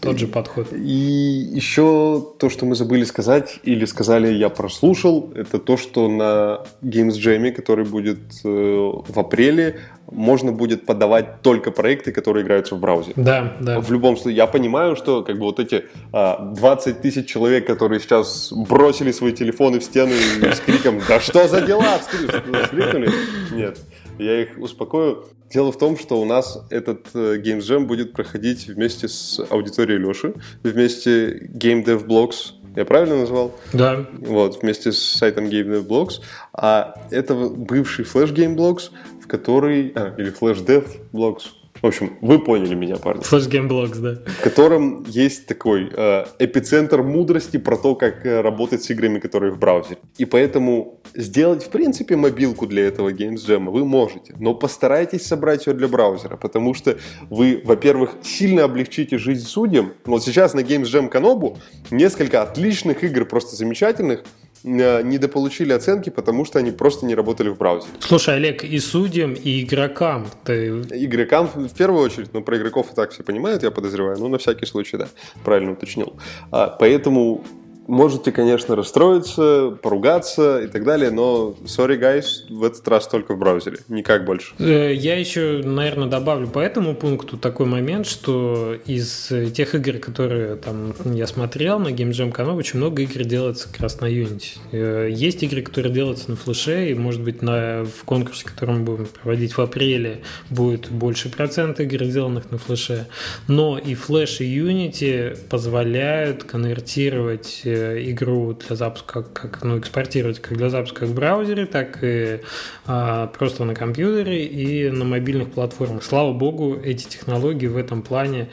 [0.00, 0.72] Тот же подход.
[0.72, 6.60] И еще то, что мы забыли сказать, или сказали, я прослушал, это то, что на
[6.82, 9.80] Games Jam, который будет э, в апреле,
[10.10, 13.14] можно будет подавать только проекты, которые играются в браузере.
[13.16, 13.80] Да, да.
[13.80, 18.00] В любом случае, я понимаю, что как бы вот эти а, 20 тысяч человек, которые
[18.00, 23.10] сейчас бросили свои телефоны в стены с криком «Да что за дела?» вскрикнули.
[23.52, 23.78] Нет,
[24.18, 25.24] я их успокою.
[25.52, 30.00] Дело в том, что у нас этот э, Games Jam будет проходить вместе с аудиторией
[30.00, 33.54] Леши, вместе Game Dev Blogs, я правильно назвал?
[33.72, 34.04] Да.
[34.12, 36.20] Вот, вместе с сайтом Game Dev Blogs.
[36.52, 38.90] А это бывший Flash Game Blogs,
[39.22, 39.92] в который...
[39.94, 41.44] А, или Flash Dev Blogs,
[41.86, 43.22] в общем, вы поняли меня, парни.
[43.22, 44.20] Flash Game Blogs, да.
[44.32, 49.52] В котором есть такой э, эпицентр мудрости про то, как э, работать с играми, которые
[49.52, 49.98] в браузере.
[50.18, 55.66] И поэтому сделать, в принципе, мобилку для этого Games Jam вы можете, но постарайтесь собрать
[55.68, 56.98] ее для браузера, потому что
[57.30, 59.92] вы, во-первых, сильно облегчите жизнь судьям.
[60.04, 61.56] Вот сейчас на Games Jam Канобу
[61.92, 64.24] несколько отличных игр, просто замечательных,
[64.64, 67.92] недополучили оценки, потому что они просто не работали в браузере.
[68.00, 70.68] Слушай, Олег, и судьям, и игрокам ты...
[70.90, 74.38] Игрокам в первую очередь, но про игроков и так все понимают, я подозреваю, ну, на
[74.38, 75.08] всякий случай, да,
[75.44, 76.16] правильно уточнил.
[76.50, 77.44] А, поэтому
[77.86, 83.38] Можете, конечно, расстроиться, поругаться и так далее, но sorry, guys, в этот раз только в
[83.38, 84.54] браузере, никак больше.
[84.58, 90.56] Э, я еще, наверное, добавлю по этому пункту такой момент, что из тех игр, которые
[90.56, 94.58] там я смотрел на Game Jam канал, очень много игр делается как раз на Unity.
[94.72, 98.80] Э, есть игры, которые делаются на флеше, и, может быть, на, в конкурсе, который мы
[98.84, 103.06] будем проводить в апреле, будет больше процент игр, сделанных на флеше.
[103.46, 107.75] Но и флеш, и Unity позволяют конвертировать э,
[108.10, 112.40] игру для запуска, как, ну, экспортировать как для запуска в браузере, так и
[112.86, 116.02] а, просто на компьютере и на мобильных платформах.
[116.02, 118.48] Слава богу, эти технологии в этом плане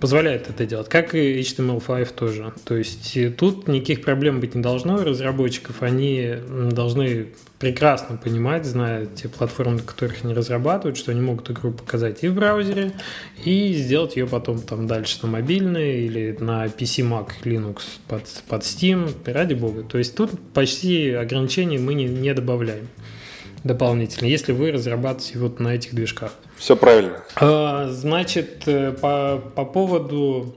[0.00, 2.52] позволяет это делать, как и HTML5 тоже.
[2.64, 6.34] То есть тут никаких проблем быть не должно разработчиков, они
[6.72, 12.22] должны прекрасно понимать, зная те платформы, на которых они разрабатывают, что они могут игру показать
[12.22, 12.92] и в браузере,
[13.44, 18.62] и сделать ее потом там дальше на мобильной или на PC, Mac, Linux под, под
[18.62, 19.82] Steam, ради бога.
[19.82, 22.88] То есть тут почти ограничений мы не, не добавляем
[23.64, 26.32] дополнительно, если вы разрабатываете вот на этих движках.
[26.56, 27.22] Все правильно.
[27.36, 30.54] А, значит, э, по, по поводу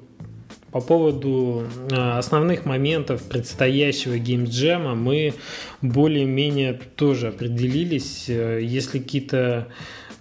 [0.71, 5.33] по поводу э, основных моментов предстоящего геймджема мы
[5.81, 8.29] более-менее тоже определились.
[8.29, 9.67] Э, если какие-то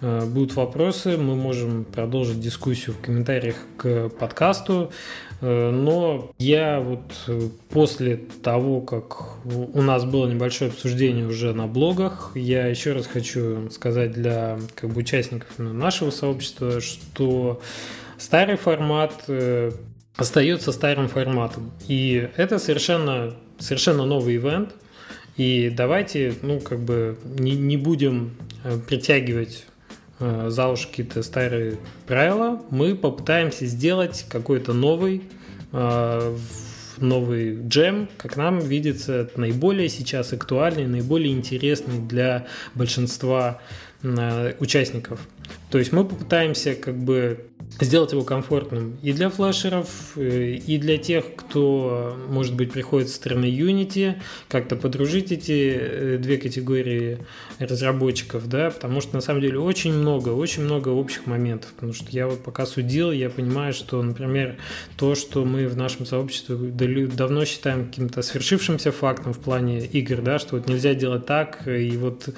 [0.01, 4.91] будут вопросы, мы можем продолжить дискуссию в комментариях к подкасту.
[5.41, 7.01] Но я вот
[7.69, 13.69] после того, как у нас было небольшое обсуждение уже на блогах, я еще раз хочу
[13.71, 17.59] сказать для как бы, участников нашего сообщества, что
[18.17, 19.27] старый формат
[20.15, 21.71] остается старым форматом.
[21.87, 24.75] И это совершенно, совершенно новый ивент.
[25.37, 29.70] И давайте, ну, как бы не, не будем э, притягивать э,
[30.21, 32.61] за уши какие-то старые правила.
[32.69, 35.23] Мы попытаемся сделать какой-то новый,
[35.71, 36.37] э,
[36.97, 43.59] новый джем, как нам видится, наиболее сейчас актуальный, наиболее интересный для большинства
[44.03, 45.19] э, участников.
[45.69, 50.97] То есть мы попытаемся как бы сделать его комфортным и для флешеров, э, и для
[50.97, 54.15] тех, кто, может быть, приходит со стороны Unity,
[54.49, 57.19] как-то подружить эти э, две категории
[57.59, 62.07] разработчиков, да, потому что на самом деле очень много, очень много общих моментов, потому что
[62.11, 64.57] я вот пока судил, я понимаю, что, например,
[64.97, 70.39] то, что мы в нашем сообществе давно считаем каким-то свершившимся фактом в плане игр, да,
[70.39, 72.29] что вот нельзя делать так, и вот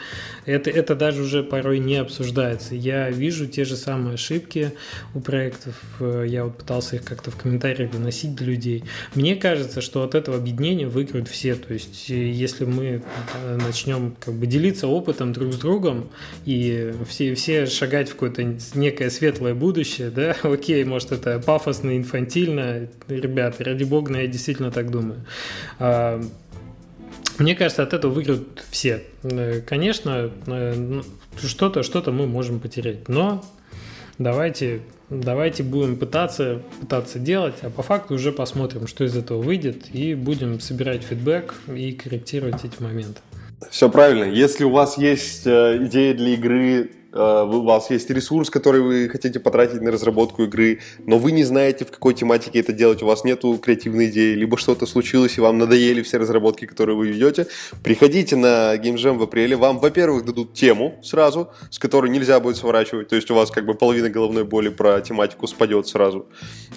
[0.46, 2.76] это, это даже уже порой не обсуждается.
[2.76, 4.72] Я вижу те же самые ошибки
[5.14, 8.84] у проектов, э, я вот пытался их как-то в комментариях доносить до людей.
[9.16, 11.56] Мне кажется, что от этого объединения выиграют все.
[11.56, 13.04] То есть, э, если мы
[13.36, 16.10] э, начнем как бы делиться опытом друг с другом
[16.46, 22.88] и все, все шагать в какое-то некое светлое будущее, да, окей, может это пафосно, инфантильно,
[23.08, 25.26] ребята, ради бога, но я действительно так думаю.
[27.40, 29.04] Мне кажется, от этого выиграют все.
[29.68, 31.04] Конечно, ну,
[31.42, 33.44] что-то что мы можем потерять, но
[34.18, 39.94] давайте давайте будем пытаться, пытаться делать, а по факту уже посмотрим, что из этого выйдет,
[39.94, 43.22] и будем собирать фидбэк и корректировать эти моменты.
[43.70, 44.26] Все правильно.
[44.26, 49.10] Если у вас есть э, идеи для игры э, у вас есть ресурс, который вы
[49.10, 53.06] хотите потратить на разработку игры, но вы не знаете, в какой тематике это делать, у
[53.06, 57.48] вас нету креативной идеи, либо что-то случилось, и вам надоели все разработки, которые вы ведете,
[57.84, 62.58] приходите на Game Jam в апреле, вам, во-первых, дадут тему сразу, с которой нельзя будет
[62.58, 66.28] сворачивать, то есть у вас как бы половина головной боли про тематику спадет сразу.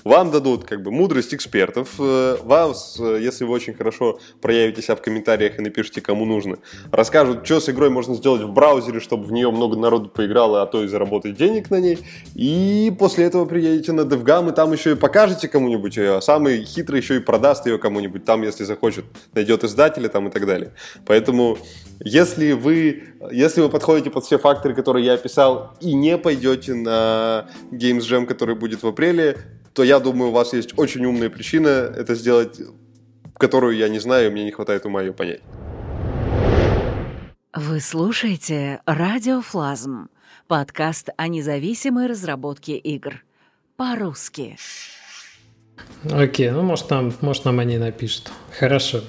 [0.05, 5.03] Вам дадут как бы мудрость экспертов, э, вам, если вы очень хорошо проявите себя в
[5.03, 6.59] комментариях и напишите, кому нужно,
[6.93, 10.67] расскажут, что с игрой можно сделать в браузере, чтобы в нее много народу поиграло, а
[10.67, 11.99] то и заработать денег на ней.
[12.35, 16.65] И после этого приедете на DevGam, и там еще и покажете кому-нибудь ее, а самый
[16.65, 20.73] хитрый еще и продаст ее кому-нибудь там, если захочет, найдет издателя там и так далее.
[21.07, 21.59] Поэтому
[22.01, 27.47] если вы, если вы подходите под все факторы, которые я описал, и не пойдете на
[27.71, 29.37] Games Jam, который будет в апреле,
[29.73, 32.61] то я думаю, у вас есть очень умная причина это сделать,
[33.37, 35.41] которую я не знаю, мне не хватает ума ее понять.
[37.59, 40.09] Вы слушаете «Радиофлазм»—
[40.47, 43.25] подкаст о независимой разработке игр.
[43.77, 44.57] По-русски.
[46.11, 48.31] Окей, ну может нам, может нам они напишут.
[48.59, 49.03] Хорошо.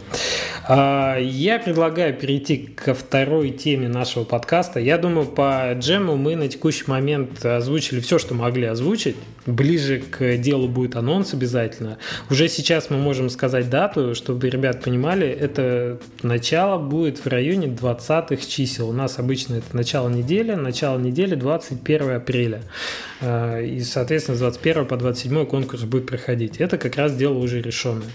[0.67, 4.81] А, я предлагаю перейти ко второй теме нашего подкаста.
[4.81, 9.15] Я думаю, по джему мы на текущий момент озвучили все, что могли озвучить.
[9.45, 11.99] Ближе к делу будет анонс обязательно.
[12.29, 18.45] Уже сейчас мы можем сказать дату, чтобы ребят понимали, это начало будет в районе 20-х
[18.45, 18.89] чисел.
[18.89, 22.61] У нас обычно это начало недели, начало недели 21 апреля.
[23.21, 26.56] А, и, соответственно, с 21 по 27 конкурс будет проходить.
[26.59, 28.09] Это как раз дело уже решенное.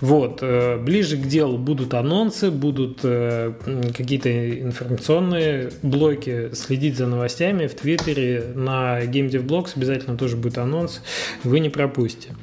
[0.00, 0.38] Вот.
[0.42, 3.52] Э, ближе к делу будут анонсы, будут э,
[3.96, 10.58] какие-то информационные блоки, следить за новостями в Твиттере, на Game Dev Blogs обязательно тоже будет
[10.58, 11.02] анонс,
[11.44, 12.34] вы не пропустите.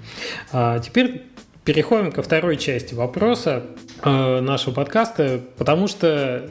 [0.51, 1.23] А теперь
[1.63, 3.63] переходим ко второй части вопроса
[4.03, 6.49] э, нашего подкаста, потому что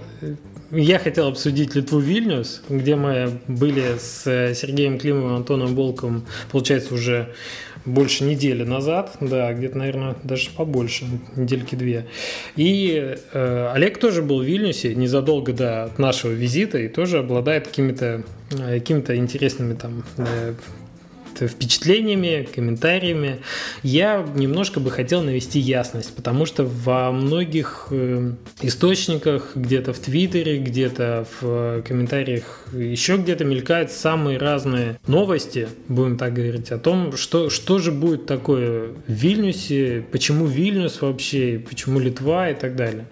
[0.71, 4.23] я хотел обсудить Литву Вильнюс, где мы были с
[4.55, 7.35] Сергеем Климовым Антоном Волковым, получается, уже
[7.85, 11.07] больше недели назад, да, где-то, наверное, даже побольше,
[11.37, 12.07] недельки две.
[12.57, 18.23] И э, Олег тоже был в Вильнюсе незадолго до нашего визита и тоже обладает какими-то
[18.51, 20.55] э, какими-то интересными там э,
[21.41, 23.41] впечатлениями, комментариями.
[23.83, 30.59] Я немножко бы хотел навести ясность, потому что во многих э, источниках, где-то в Твиттере,
[30.59, 37.51] где-то в комментариях, еще где-то мелькают самые разные новости, будем так говорить, о том, что,
[37.51, 43.07] что же будет такое в Вильнюсе, почему Вильнюс вообще, почему Литва и так далее.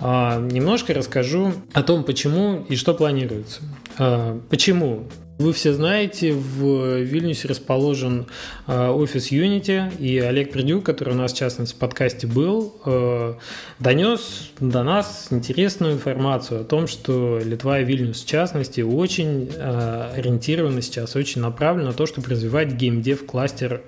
[0.00, 3.62] А, немножко расскажу о том, почему и что планируется.
[3.98, 5.08] А, почему?
[5.38, 8.26] Вы все знаете, в Вильнюсе расположен
[8.66, 13.34] э, офис Unity, и Олег Придюк, который у нас, в частности, в подкасте был, э,
[13.78, 20.12] донес до нас интересную информацию о том, что Литва и Вильнюс, в частности, очень э,
[20.16, 23.82] ориентированы сейчас, очень направлены на то, чтобы развивать геймдев кластер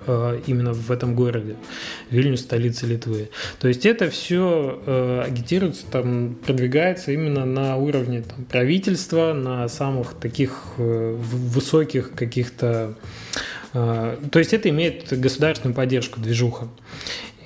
[0.45, 1.55] именно в этом городе.
[2.11, 3.29] Вильнюс– столица Литвы.
[3.59, 10.75] То есть это все агитируется, там, продвигается именно на уровне там, правительства, на самых таких
[11.47, 12.95] высоких каких-то...
[13.73, 16.67] Э, то есть это имеет государственную поддержку, движуха.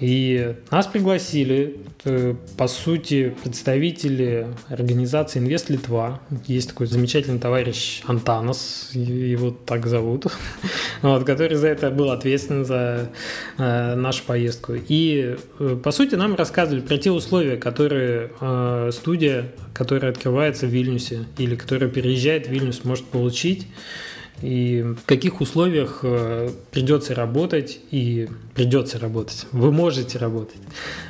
[0.04, 6.20] И нас пригласили, э, по сути, представители организации Инвест Литва.
[6.46, 10.26] Есть такой замечательный товарищ Антанос, его так зовут,
[11.02, 13.12] вот, который за это был ответственен за
[13.58, 14.74] э, нашу поездку.
[14.76, 20.70] И, э, по сути, нам рассказывали про те условия, которые э, студия, которая открывается в
[20.70, 23.68] Вильнюсе или которая переезжает в Вильнюс, может получить
[24.44, 29.48] и в каких условиях э, придется работать и придется работать.
[29.54, 30.58] Вы можете работать.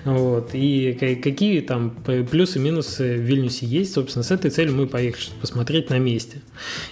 [0.05, 0.51] Вот.
[0.53, 1.89] И какие там
[2.29, 3.93] плюсы-минусы в Вильнюсе есть.
[3.93, 6.41] Собственно, с этой целью мы поехали, посмотреть на месте.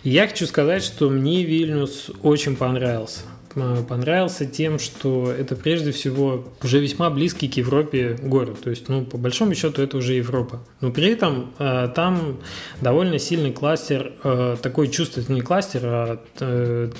[0.03, 3.21] И я хочу сказать, что мне Вильнюс очень понравился
[3.53, 8.61] понравился тем, что это прежде всего уже весьма близкий к Европе город.
[8.63, 10.61] То есть, ну, по большому счету, это уже Европа.
[10.79, 12.37] Но при этом э, там
[12.81, 16.91] довольно сильный кластер, э, такой чувствительный кластер, а э,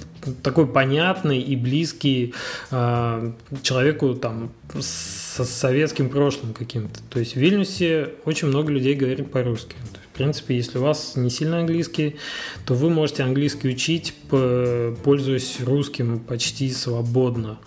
[0.43, 2.34] такой понятный и близкий
[2.72, 3.32] э,
[3.62, 6.99] человеку там с советским прошлым каким-то.
[7.10, 9.76] То есть в Вильнюсе очень много людей говорит по-русски
[10.14, 12.18] принципе, если у вас не сильно английский,
[12.66, 17.59] то вы можете английский учить, пользуясь русским почти свободно.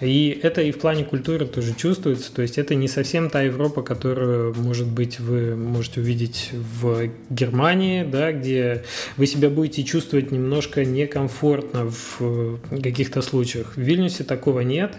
[0.00, 2.32] И это и в плане культуры тоже чувствуется.
[2.32, 8.04] То есть это не совсем та Европа, которую, может быть, вы можете увидеть в Германии,
[8.04, 8.84] да, где
[9.16, 13.76] вы себя будете чувствовать немножко некомфортно в каких-то случаях.
[13.76, 14.96] В Вильнюсе такого нет.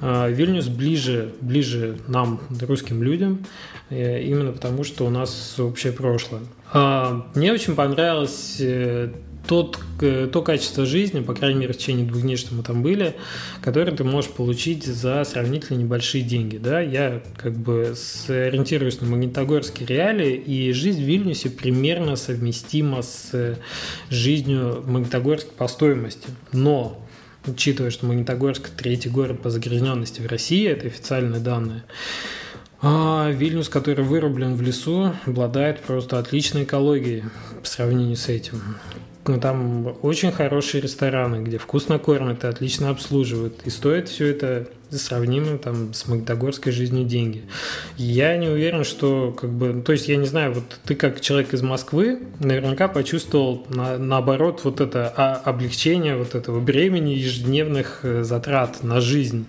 [0.00, 3.46] А, Вильнюс ближе, ближе нам, русским людям,
[3.90, 6.42] э, именно потому что у нас общее прошлое.
[6.72, 9.10] А, мне очень понравилось э,
[9.50, 13.16] тот, то качество жизни, по крайней мере, в течение двух дней, что мы там были,
[13.62, 16.56] которое ты можешь получить за сравнительно небольшие деньги.
[16.56, 16.80] Да?
[16.80, 17.96] Я как бы
[18.28, 23.58] ориентируюсь на магнитогорские реалии, и жизнь в Вильнюсе примерно совместима с
[24.08, 26.28] жизнью в Магнитогорске по стоимости.
[26.52, 27.04] Но
[27.44, 31.82] учитывая, что Магнитогорск третий город по загрязненности в России, это официальные данные,
[32.82, 37.24] а Вильнюс, который вырублен в лесу, обладает просто отличной экологией
[37.60, 38.62] по сравнению с этим.
[39.30, 43.60] Ну, там очень хорошие рестораны, где вкусно кормят и отлично обслуживают.
[43.64, 47.44] И стоит все это сравнимо там с Магнитогорской жизнью деньги.
[47.96, 51.54] Я не уверен, что как бы, то есть я не знаю, вот ты как человек
[51.54, 58.24] из Москвы наверняка почувствовал на, наоборот вот это а, облегчение вот этого бремени ежедневных э,
[58.24, 59.46] затрат на жизнь.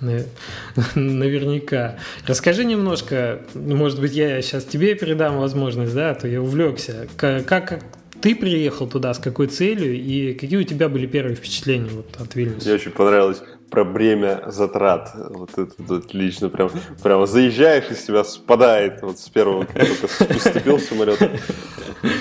[0.94, 1.96] Наверняка.
[2.24, 7.08] Расскажи немножко, может быть, я сейчас тебе передам возможность, да, а то я увлекся.
[7.16, 7.80] Как, как
[8.20, 12.34] ты приехал туда, с какой целью и какие у тебя были первые впечатления вот от
[12.34, 12.66] Вильнюса?
[12.66, 15.10] Мне очень понравилось про бремя затрат.
[15.30, 16.70] Вот это вот лично прям,
[17.02, 21.18] прям заезжаешь, из тебя спадает вот с первого, как только поступил самолет.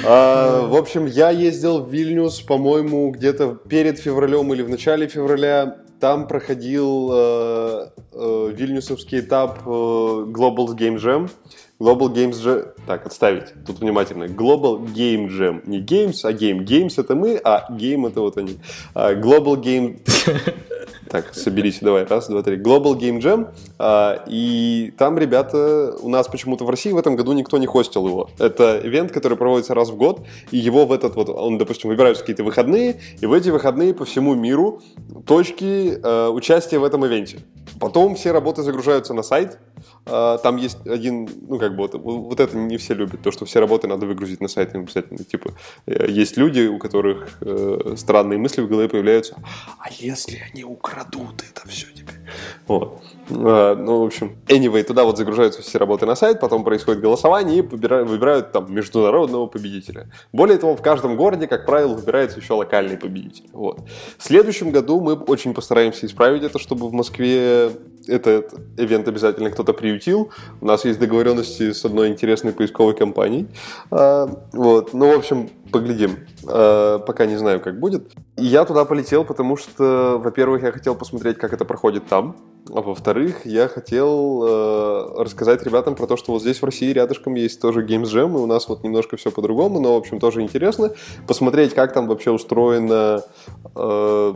[0.06, 5.78] А, в общем, я ездил в Вильнюс, по-моему, где-то перед февралем или в начале февраля.
[6.00, 11.30] Там проходил э, э, вильнюсовский этап э, Global Game Jam.
[11.80, 12.68] Global Games Jam...
[12.86, 13.54] Так, отставить.
[13.66, 14.26] Тут внимательно.
[14.26, 15.62] Global Game Jam.
[15.66, 16.60] Не Games, а Game.
[16.66, 18.58] Games это мы, а Game это вот они.
[18.94, 20.00] А, Global Game...
[21.14, 22.58] Так, соберись, давай, раз, два, три.
[22.58, 27.34] Global Game Jam, а, и там ребята, у нас почему-то в России в этом году
[27.34, 28.32] никто не хостил его.
[28.40, 32.24] Это ивент, который проводится раз в год, и его в этот вот, он, допустим, выбираются
[32.24, 34.82] какие-то выходные, и в эти выходные по всему миру
[35.28, 37.42] точки э, участия в этом ивенте.
[37.80, 39.60] Потом все работы загружаются на сайт,
[40.06, 43.60] там есть один, ну, как бы, вот, вот это не все любят, то, что все
[43.60, 45.24] работы надо выгрузить на сайт обязательно.
[45.24, 45.54] Типа,
[45.86, 49.36] э, есть люди, у которых э, странные мысли в голове появляются,
[49.80, 52.20] а если они украдут это все теперь?
[52.68, 53.02] Вот.
[53.30, 57.60] А, ну, в общем, anyway, туда вот загружаются все работы на сайт, потом происходит голосование
[57.60, 60.10] и выбирают, там международного победителя.
[60.32, 63.46] Более того, в каждом городе, как правило, выбирается еще локальный победитель.
[63.54, 63.82] Вот.
[64.18, 67.72] В следующем году мы очень постараемся исправить это, чтобы в Москве
[68.08, 70.32] этот ивент обязательно кто-то приютил.
[70.62, 73.48] У нас есть договоренности с одной интересной поисковой компанией.
[73.92, 74.94] А, вот.
[74.94, 76.18] Ну, в общем, поглядим.
[76.48, 78.12] А, пока не знаю, как будет.
[78.36, 82.36] Я туда полетел, потому что, во-первых, я хотел посмотреть, как это проходит там.
[82.70, 87.36] А во-вторых, я хотел э, рассказать ребятам про то, что вот здесь в России рядышком
[87.36, 90.42] есть тоже Games Jam, и у нас вот немножко все по-другому, но, в общем, тоже
[90.42, 90.92] интересно.
[91.28, 93.22] Посмотреть, как там вообще устроено
[93.76, 94.34] э,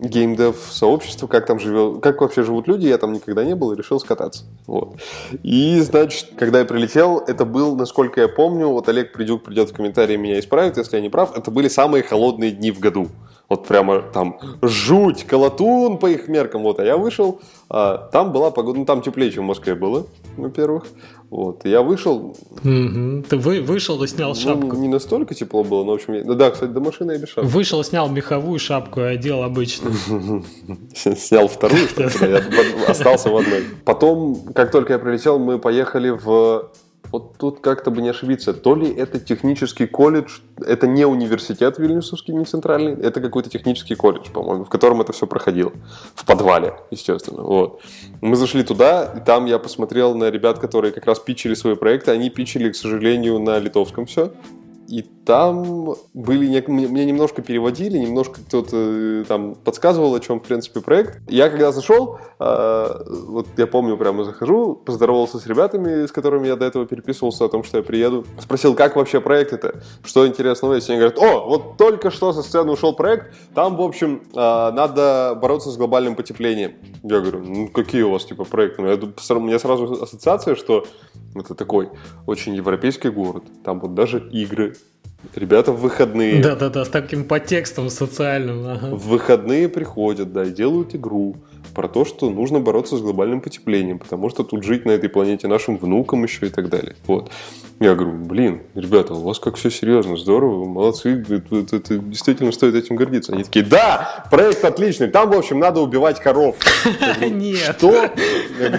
[0.00, 3.76] геймдев сообщество, как там живет, как вообще живут люди, я там никогда не был и
[3.76, 4.44] решил скататься.
[4.66, 4.96] Вот.
[5.42, 9.74] И, значит, когда я прилетел, это был, насколько я помню, вот Олег Придюк придет в
[9.74, 13.08] комментарии меня исправит, если я не прав, это были самые холодные дни в году.
[13.50, 16.62] Вот прямо там жуть, колотун по их меркам.
[16.62, 20.06] Вот, а я вышел, а, там была погода, ну там теплее, чем в Москве было,
[20.36, 20.86] во-первых.
[21.30, 22.36] Вот, я вышел.
[22.62, 24.76] Ты вы, вышел и снял ну, шапку.
[24.76, 26.24] Не настолько тепло было, но в общем, я...
[26.24, 27.48] ну, да, кстати, до машины я без шапки.
[27.48, 29.90] Вышел, снял меховую шапку и одел обычно.
[30.94, 31.88] Снял вторую,
[32.88, 33.64] остался в одной.
[33.84, 36.70] Потом, как только я прилетел, мы поехали в
[37.12, 42.34] вот тут как-то бы не ошибиться, то ли это технический колледж, это не университет Вильнюсовский,
[42.34, 45.72] не центральный, это какой-то технический колледж, по-моему, в котором это все проходило,
[46.14, 47.80] в подвале, естественно, вот.
[48.20, 52.10] Мы зашли туда, и там я посмотрел на ребят, которые как раз питчили свои проекты,
[52.10, 54.32] они питчили, к сожалению, на литовском все,
[54.90, 60.80] и там были, мне немножко переводили, немножко кто-то э, там подсказывал, о чем, в принципе,
[60.80, 61.20] проект.
[61.30, 66.56] Я когда зашел, а, вот я помню, прямо захожу, поздоровался с ребятами, с которыми я
[66.56, 68.26] до этого переписывался о том, что я приеду.
[68.40, 70.90] Спросил, как вообще проект это, что интересного есть.
[70.90, 75.38] Они говорят, о, вот только что со сцены ушел проект, там, в общем, а, надо
[75.40, 76.72] бороться с глобальным потеплением.
[77.04, 78.82] Я говорю, ну какие у вас, типа, проекты?
[78.82, 80.84] Ну, у меня сразу ассоциация, что
[81.36, 81.90] это такой
[82.26, 84.74] очень европейский город, там вот даже игры
[85.34, 86.42] Ребята в выходные.
[86.42, 88.66] Да-да-да, с таким подтекстом социальным.
[88.66, 88.94] Ага.
[88.94, 91.36] В выходные приходят, да, и делают игру
[91.80, 95.48] про то, что нужно бороться с глобальным потеплением, потому что тут жить на этой планете
[95.48, 96.94] нашим внукам еще и так далее.
[97.06, 97.30] Вот.
[97.82, 102.52] Я говорю, блин, ребята, у вас как все серьезно, здорово, молодцы, это, это, это действительно
[102.52, 103.32] стоит этим гордиться.
[103.32, 106.56] Они такие, да, проект отличный, там, в общем, надо убивать коров.
[107.22, 107.76] Нет.
[107.78, 108.10] Что?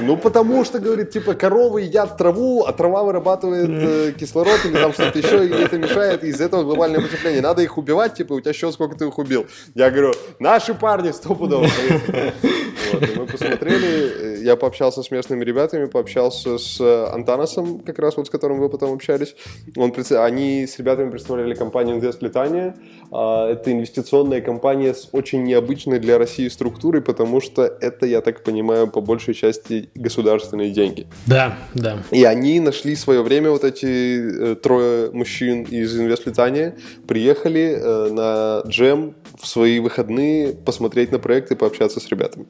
[0.02, 4.93] Ну, потому что, говорит, типа, коровы едят траву, а трава вырабатывает э, кислород или там
[4.93, 7.41] что-то еще, и это мешает, и из-за этого глобальное потепление.
[7.41, 9.47] Надо их убивать, типа, у тебя счет, сколько ты их убил.
[9.74, 11.66] Я говорю, наши парни стопудово.
[12.92, 18.18] Вот, и мы посмотрели, я пообщался с местными ребятами, пообщался с э, Антанасом, как раз
[18.18, 19.36] вот с которым вы потом общались.
[19.76, 22.76] Он, они с ребятами представляли компанию Invest Летания.
[23.12, 28.44] А, это инвестиционная компания с очень необычной для России структурой, потому что это, я так
[28.44, 31.08] понимаю, по большей части государственные деньги.
[31.28, 32.04] Да, да.
[32.12, 36.76] И они нашли свое время, вот эти э, трое мужчин из Invest Летания,
[37.08, 42.46] приехали э, на джем в свои выходные посмотреть на проекты, пообщаться с ребятами.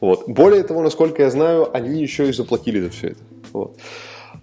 [0.00, 0.24] Вот.
[0.26, 3.20] Более того, насколько я знаю, они еще и заплатили за все это.
[3.52, 3.76] Вот.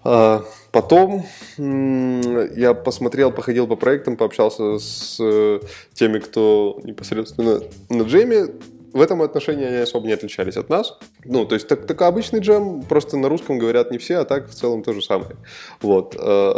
[0.04, 1.26] А, потом
[1.58, 5.60] я посмотрел, походил по проектам, пообщался с э,
[5.94, 8.48] теми, кто непосредственно на джеме.
[8.94, 10.98] В этом отношении они особо не отличались от нас.
[11.26, 14.50] Ну, то есть, так, так обычный джем, просто на русском говорят не все, а так
[14.50, 15.36] в целом то же самое.
[15.82, 16.16] Вот.
[16.18, 16.54] Э,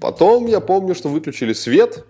[0.00, 2.04] потом я помню, что выключили свет,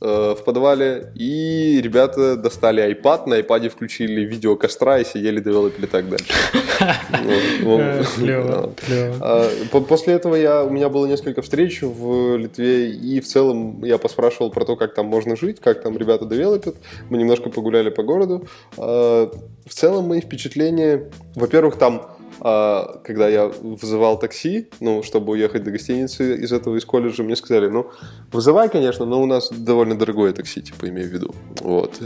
[0.00, 5.86] Э, в подвале, и ребята достали iPad, на iPad включили видео костра и сидели, девелопили
[5.86, 6.32] так дальше.
[8.86, 9.50] Клево, а,
[9.88, 14.64] После этого у меня было несколько встреч в Литве, и в целом я поспрашивал про
[14.64, 16.76] то, как там можно жить, как там ребята девелопят.
[17.10, 18.46] Мы немножко погуляли по городу.
[18.76, 19.28] А,
[19.66, 25.70] в целом мои впечатления, во-первых, там а, когда я вызывал такси, ну, чтобы уехать до
[25.70, 27.90] гостиницы из этого, из колледжа, мне сказали, ну,
[28.32, 31.34] вызывай, конечно, но у нас довольно дорогое такси, типа, имею в виду.
[31.60, 32.00] Вот.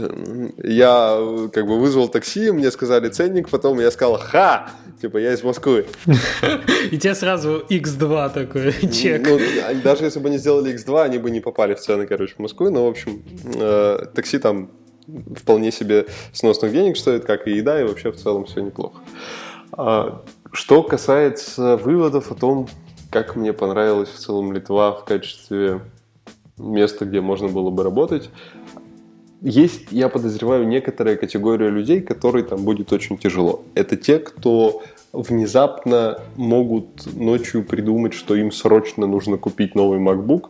[0.63, 4.71] Я, как бы, вызвал такси, мне сказали ценник, потом я сказал, ха,
[5.01, 5.85] типа, я из Москвы.
[6.91, 9.27] И тебе сразу X2 такой чек.
[9.27, 9.39] Ну,
[9.83, 12.69] даже если бы они сделали X2, они бы не попали в цены, короче, в Москву,
[12.69, 13.23] но, в общем,
[13.55, 14.71] э, такси там
[15.35, 18.99] вполне себе сносных денег стоит, как и еда, и вообще в целом все неплохо.
[19.75, 20.21] А,
[20.51, 22.67] что касается выводов о том,
[23.09, 25.81] как мне понравилась в целом Литва в качестве
[26.57, 28.29] места, где можно было бы работать,
[29.41, 33.63] есть, я подозреваю, некоторая категория людей, которой там будет очень тяжело.
[33.75, 40.49] Это те, кто внезапно могут ночью придумать, что им срочно нужно купить новый MacBook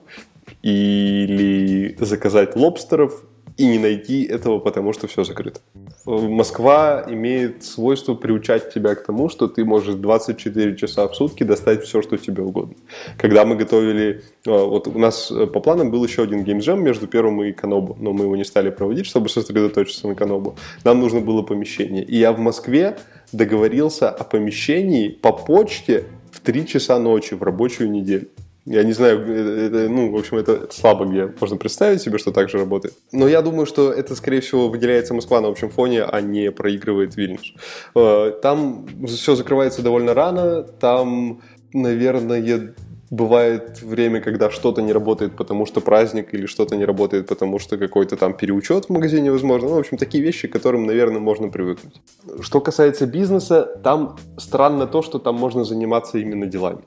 [0.61, 3.23] или заказать лобстеров
[3.57, 5.59] и не найти этого, потому что все закрыто.
[6.05, 11.83] Москва имеет свойство приучать тебя к тому, что ты можешь 24 часа в сутки достать
[11.83, 12.75] все, что тебе угодно.
[13.17, 14.23] Когда мы готовили...
[14.45, 17.95] А, вот у нас э, по планам был еще один геймджем между первым и Канобу,
[17.99, 20.55] но мы его не стали проводить, чтобы сосредоточиться на Канобу.
[20.83, 22.03] Нам нужно было помещение.
[22.03, 22.97] И я в Москве
[23.31, 28.27] договорился о помещении по почте в 3 часа ночи в рабочую неделю.
[28.65, 32.49] Я не знаю, это, ну, в общем, это слабо где можно представить себе, что так
[32.49, 32.95] же работает.
[33.11, 37.17] Но я думаю, что это, скорее всего, выделяется Москва на общем фоне, а не проигрывает
[37.17, 37.53] Вильнюс.
[37.95, 41.41] Э, там все закрывается довольно рано, там,
[41.73, 42.73] наверное,
[43.13, 47.77] бывает время, когда что-то не работает, потому что праздник, или что-то не работает, потому что
[47.77, 49.69] какой-то там переучет в магазине возможно.
[49.69, 52.01] Ну, в общем, такие вещи, к которым, наверное, можно привыкнуть.
[52.41, 56.81] Что касается бизнеса, там странно то, что там можно заниматься именно делами.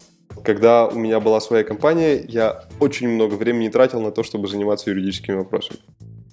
[0.44, 4.90] Когда у меня была своя компания, я очень много времени тратил на то, чтобы заниматься
[4.90, 5.78] юридическими вопросами.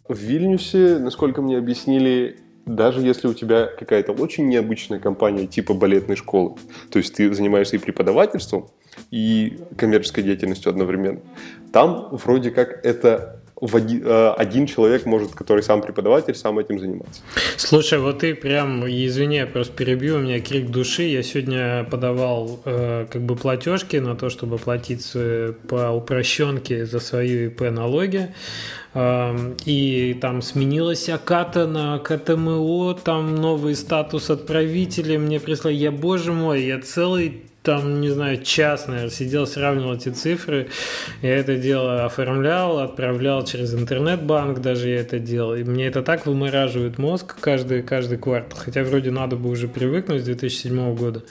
[0.07, 6.15] В Вильнюсе, насколько мне объяснили, даже если у тебя какая-то очень необычная компания типа балетной
[6.15, 6.55] школы,
[6.91, 8.69] то есть ты занимаешься и преподавательством,
[9.11, 11.21] и коммерческой деятельностью одновременно,
[11.71, 16.79] там вроде как это в один, э, один человек может, который сам преподаватель, сам этим
[16.79, 17.21] заниматься.
[17.57, 21.03] Слушай, вот ты прям, извини, я просто перебью, у меня крик души.
[21.03, 25.13] Я сегодня подавал э, как бы платежки на то, чтобы платить
[25.67, 28.33] по упрощенке за свою ИП налоги.
[28.93, 35.75] Э, и там сменилась Аката на КТМО, там новый статус отправителя мне прислали.
[35.75, 40.69] Я, боже мой, я целый там, не знаю, час, наверное, сидел, сравнивал эти цифры.
[41.21, 45.55] Я это дело оформлял, отправлял через интернет-банк, даже я это делал.
[45.55, 48.59] И мне это так вымораживает мозг каждый, каждый квартал.
[48.59, 51.23] Хотя вроде надо бы уже привыкнуть с 2007 года.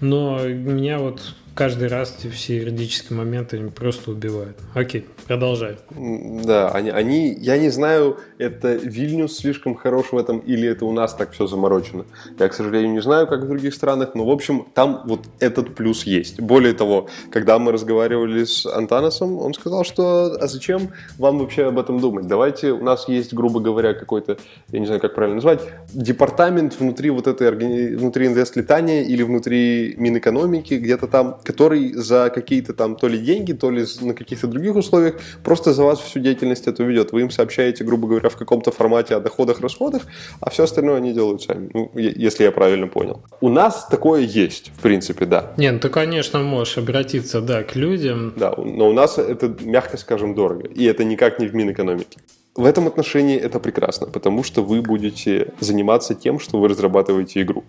[0.00, 4.58] Но меня вот каждый раз эти все юридические моменты они просто убивают.
[4.74, 5.76] Окей, продолжай.
[5.90, 10.92] Да, они, они, я не знаю, это Вильнюс слишком хорош в этом или это у
[10.92, 12.04] нас так все заморочено.
[12.38, 15.74] Я, к сожалению, не знаю, как в других странах, но, в общем, там вот этот
[15.74, 16.40] плюс есть.
[16.40, 21.78] Более того, когда мы разговаривали с Антаносом, он сказал, что а зачем вам вообще об
[21.78, 22.26] этом думать?
[22.26, 24.38] Давайте, у нас есть, грубо говоря, какой-то,
[24.70, 25.60] я не знаю, как правильно назвать,
[25.92, 27.50] департамент внутри вот этой,
[27.96, 33.70] внутри инвест-летания или внутри Минэкономики, где-то там, который за какие-то там то ли деньги, то
[33.70, 37.12] ли на каких-то других условиях просто за вас всю деятельность эту ведет.
[37.12, 40.02] Вы им сообщаете, грубо говоря, в каком-то формате о доходах, расходах,
[40.40, 43.22] а все остальное они делают сами, ну, если я правильно понял.
[43.40, 45.52] У нас такое есть, в принципе, да.
[45.56, 48.32] Нет, ну ты, конечно, можешь обратиться, да, к людям.
[48.36, 50.68] Да, но у нас это, мягко скажем, дорого.
[50.68, 52.18] И это никак не в Минэкономике.
[52.56, 57.64] В этом отношении это прекрасно, потому что вы будете заниматься тем, что вы разрабатываете игру.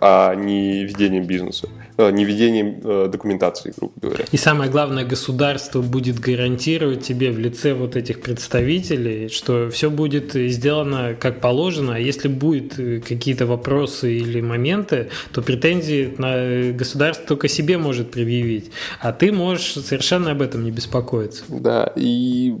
[0.00, 4.24] А не ведением бизнеса, э, не ведением э, документации, грубо говоря.
[4.30, 10.34] И самое главное, государство будет гарантировать тебе в лице вот этих представителей, что все будет
[10.34, 17.48] сделано как положено, а если будут какие-то вопросы или моменты, то претензии на государство только
[17.48, 18.70] себе может предъявить,
[19.00, 21.44] а ты можешь совершенно об этом не беспокоиться.
[21.48, 22.56] Да, и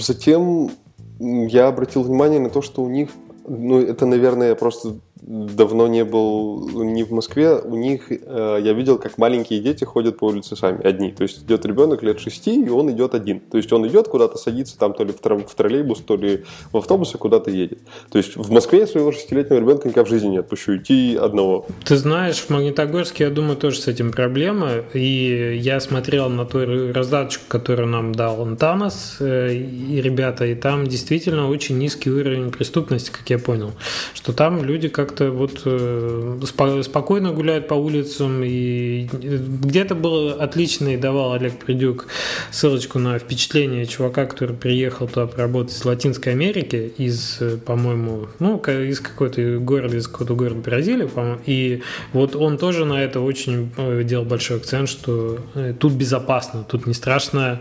[0.00, 0.70] затем
[1.18, 3.08] я обратил внимание на то, что у них
[3.46, 4.94] ну, это, наверное, просто
[5.26, 10.18] давно не был не в Москве, у них э, я видел, как маленькие дети ходят
[10.18, 11.12] по улице сами, одни.
[11.12, 13.40] То есть идет ребенок лет шести, и он идет один.
[13.40, 16.44] То есть он идет куда-то, садится там то ли в, трол- в троллейбус, то ли
[16.72, 17.78] в автобус и куда-то едет.
[18.10, 21.66] То есть в Москве я своего шестилетнего ребенка никогда в жизни не отпущу идти одного.
[21.84, 24.70] Ты знаешь, в Магнитогорске, я думаю, тоже с этим проблема.
[24.92, 30.86] И я смотрел на ту раздаточку, которую нам дал Антанас э, и ребята, и там
[30.86, 33.72] действительно очень низкий уровень преступности, как я понял.
[34.12, 38.42] Что там люди как как-то вот э, спокойно гуляют по улицам.
[38.44, 42.06] И где-то был отличный, давал Олег Придюк
[42.50, 48.58] ссылочку на впечатление чувака, который приехал туда поработать из Латинской Америки, из, э, по-моему, ну,
[48.58, 51.40] из какой-то города, из какого-то города Бразилии, по-моему.
[51.46, 55.38] И вот он тоже на это очень э, делал большой акцент, что
[55.78, 57.60] тут безопасно, тут не страшно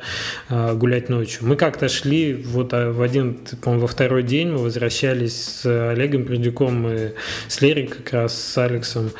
[0.49, 1.41] гулять ночью.
[1.47, 6.81] Мы как-то шли вот в один, по-моему, во второй день мы возвращались с Олегом Придюком,
[6.81, 7.13] мы
[7.47, 9.11] с Лерой как раз, с Алексом,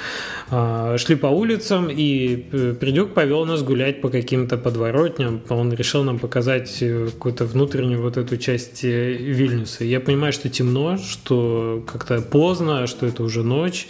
[0.55, 5.41] а, шли по улицам, и э, Придюк повел нас гулять по каким-то подворотням.
[5.49, 9.83] Он решил нам показать э, какую-то внутреннюю вот эту часть э, Вильнюса.
[9.83, 13.87] Я понимаю, что темно, что как-то поздно, что это уже ночь,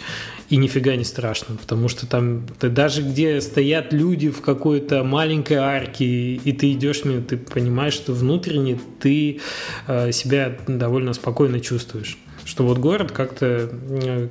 [0.48, 6.06] и нифига не страшно, потому что там даже где стоят люди в какой-то маленькой арке,
[6.06, 9.40] и ты идешь мимо, ты понимаешь, что внутренне ты
[9.86, 13.70] себя довольно спокойно чувствуешь что вот город как-то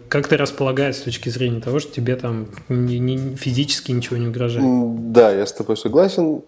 [0.09, 5.11] как располагает с точки зрения того, что тебе там не, не, физически ничего не угрожает.
[5.11, 6.41] Да, я с тобой согласен.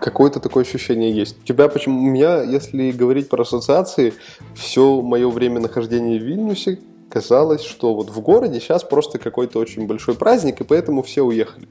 [0.00, 1.38] Какое-то такое ощущение есть.
[1.42, 1.98] У тебя почему?
[2.00, 4.14] У меня, если говорить про ассоциации,
[4.54, 9.86] все мое время нахождения в Вильнюсе казалось, что вот в городе сейчас просто какой-то очень
[9.86, 11.68] большой праздник, и поэтому все уехали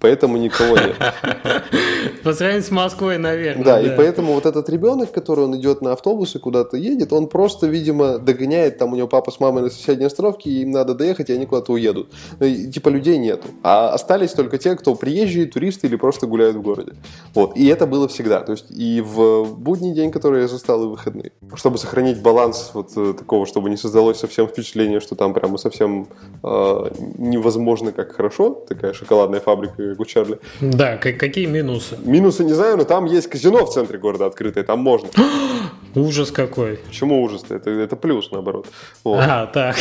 [0.00, 0.96] поэтому никого нет.
[2.22, 3.64] По сравнению с Москвой, наверное.
[3.64, 7.28] Да, и поэтому вот этот ребенок, который он идет на автобус и куда-то едет, он
[7.28, 10.94] просто, видимо, догоняет, там у него папа с мамой на соседней остановке, и им надо
[10.94, 12.12] доехать, и они куда-то уедут.
[12.40, 13.48] И, типа людей нету.
[13.62, 16.92] А остались только те, кто приезжие, туристы или просто гуляют в городе.
[17.34, 17.56] Вот.
[17.56, 18.40] И это было всегда.
[18.40, 21.32] То есть и в будний день, который я застал, и в выходные.
[21.54, 26.08] Чтобы сохранить баланс вот э, такого, чтобы не создалось совсем впечатление, что там прямо совсем
[26.42, 30.38] э, невозможно как хорошо, такая шоколадная фабрика как у Чарли.
[30.60, 31.98] Да, какие минусы?
[32.04, 35.08] Минусы не знаю, но там есть казино в центре города открытое, там можно.
[35.94, 36.76] Ужас какой.
[36.76, 37.56] Почему ужас-то?
[37.56, 38.68] Это, это плюс, наоборот.
[39.02, 39.18] Вот.
[39.20, 39.76] А, так.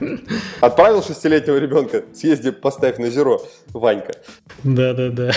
[0.60, 3.40] Отправил шестилетнего ребенка, съезди, поставь на зеро,
[3.72, 4.14] Ванька.
[4.64, 5.30] Да-да-да.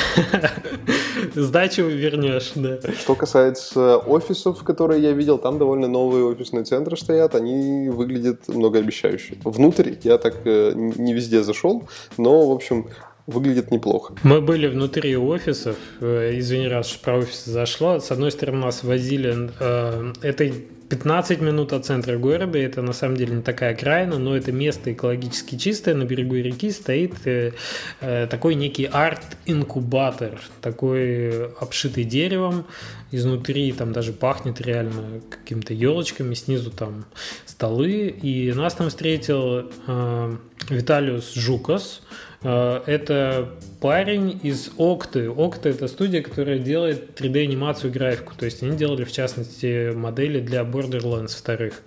[1.36, 2.80] Сдачу вернешь, да.
[3.00, 9.38] Что касается офисов, которые я видел, там довольно новые офисные центры стоят, они выглядят многообещающе.
[9.44, 11.88] Внутрь я так э, не везде зашел,
[12.18, 12.88] но, в общем,
[13.28, 14.16] выглядит неплохо.
[14.24, 18.00] Мы были внутри офисов, э, извини, раз про офисы зашло.
[18.00, 20.52] С одной стороны, нас возили, э, это
[20.90, 24.94] 15 минут от центра города, это на самом деле не такая окраина, но это место
[24.94, 27.52] экологически чистое, на берегу реки стоит э,
[28.00, 32.66] э, такой некий арт-инкубатор, такой обшитый деревом,
[33.12, 37.06] изнутри там даже пахнет реально какими-то елочками, снизу там
[37.46, 40.38] столы, и нас там встретил э,
[40.70, 43.50] Виталиус Жукас, Э, это
[43.80, 45.30] парень из Окты.
[45.30, 48.34] Окта– это студия, которая делает 3D-анимацию и графику.
[48.38, 51.82] То есть они делали, в частности, модели для Borderlands вторых.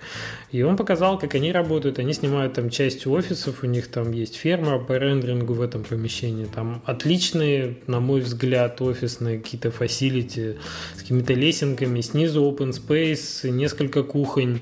[0.52, 1.98] И он показал, как они работают.
[1.98, 6.46] Они снимают там часть офисов, у них там есть ферма по рендерингу в этом помещении.
[6.46, 10.56] Там отличные, на мой взгляд, офисные какие-то facility
[10.96, 12.00] с какими-то лесенками.
[12.00, 14.60] Снизу open space, несколько кухонь,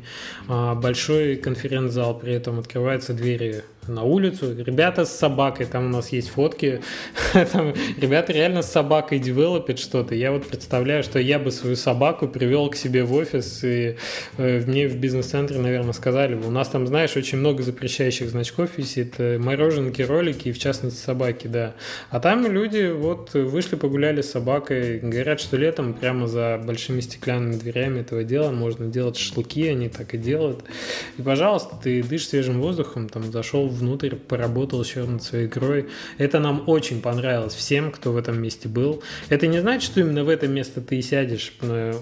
[0.48, 2.18] а, большой конференц-зал.
[2.18, 4.54] При этом открываются двери на улицу.
[4.56, 6.82] Ребята с собакой, там у нас есть фотки.
[7.52, 10.14] там, ребята реально с собакой девелопят что-то.
[10.14, 13.96] Я вот представляю, что я бы свою собаку привел к себе в офис, и
[14.36, 19.14] э, мне в бизнес-центре, наверное, сказали, у нас там, знаешь, очень много запрещающих значков висит,
[19.18, 21.74] э, мороженки, ролики, и в частности собаки, да.
[22.10, 27.56] А там люди вот вышли, погуляли с собакой, говорят, что летом прямо за большими стеклянными
[27.56, 30.64] дверями этого дела можно делать шашлыки, они так и делают.
[31.18, 35.88] И, пожалуйста, ты дышишь свежим воздухом, там зашел внутрь, поработал еще над своей игрой.
[36.18, 39.02] Это нам очень понравилось всем, кто в этом месте был.
[39.30, 41.54] Это не значит, что именно в это место ты и сядешь.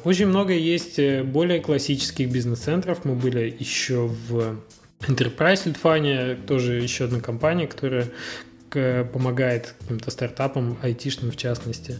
[0.04, 3.04] Очень много есть э, более классических бизнес-центров.
[3.04, 4.56] Мы были еще в
[5.02, 8.08] Enterprise Lithuania, тоже еще одна компания, которая
[8.70, 11.98] помогает каким-то стартапам, айтишным в частности,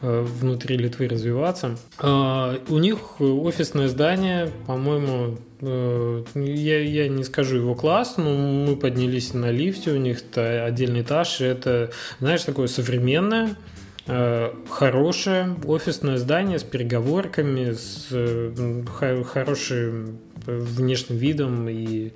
[0.00, 1.76] э, внутри Литвы развиваться.
[1.98, 8.76] А, у них офисное здание, по-моему, э, я, я не скажу его класс, но мы
[8.76, 11.90] поднялись на лифте, у них отдельный этаж, и это,
[12.20, 13.56] знаешь, такое современное,
[14.06, 18.08] э, хорошее офисное здание с переговорками, с
[19.24, 22.12] хорошим внешним видом и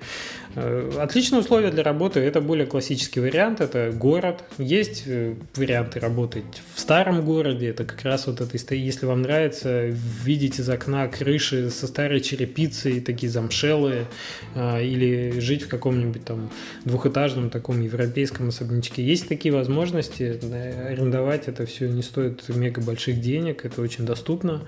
[0.59, 2.19] Э, отличные условия для работы.
[2.19, 3.61] Это более классический вариант.
[3.61, 4.43] Это город.
[4.57, 7.67] Есть э, варианты работать в старом городе.
[7.67, 13.01] Это как раз вот это, если вам нравится видеть из окна крыши со старой черепицей,
[13.01, 14.07] такие замшелые,
[14.55, 16.49] э, или жить в каком-нибудь там
[16.85, 19.03] двухэтажном таком европейском особнячке.
[19.03, 20.39] Есть такие возможности.
[20.87, 23.63] Арендовать это все не стоит мега больших денег.
[23.63, 24.67] Это очень доступно.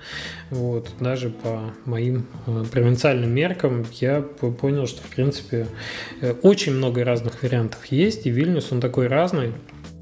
[0.50, 0.88] Вот.
[1.00, 2.26] Даже по моим
[2.70, 5.66] провинциальным меркам я понял, что в принципе
[6.20, 9.52] Э, очень много разных вариантов есть, и Вильнюс, он такой разный.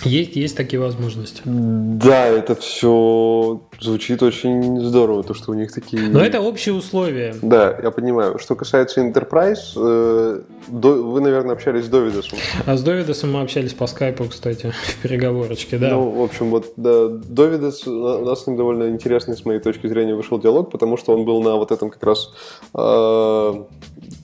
[0.04, 1.42] Есть, есть такие возможности.
[1.44, 6.02] Да, это все звучит очень здорово, то, что у них такие...
[6.08, 7.34] Но это общие условия.
[7.42, 8.38] Да, я понимаю.
[8.38, 12.38] Что касается Enterprise, э, до, вы, наверное, общались с Довидосом.
[12.66, 15.90] А с Довидосом мы общались по скайпу, кстати, в переговорочке, да.
[15.90, 19.86] Ну, в общем, вот да, Довидос, у нас с ним довольно интересный, с моей точки
[19.86, 22.30] зрения, вышел диалог, потому что он был на вот этом как раз
[22.74, 23.64] э,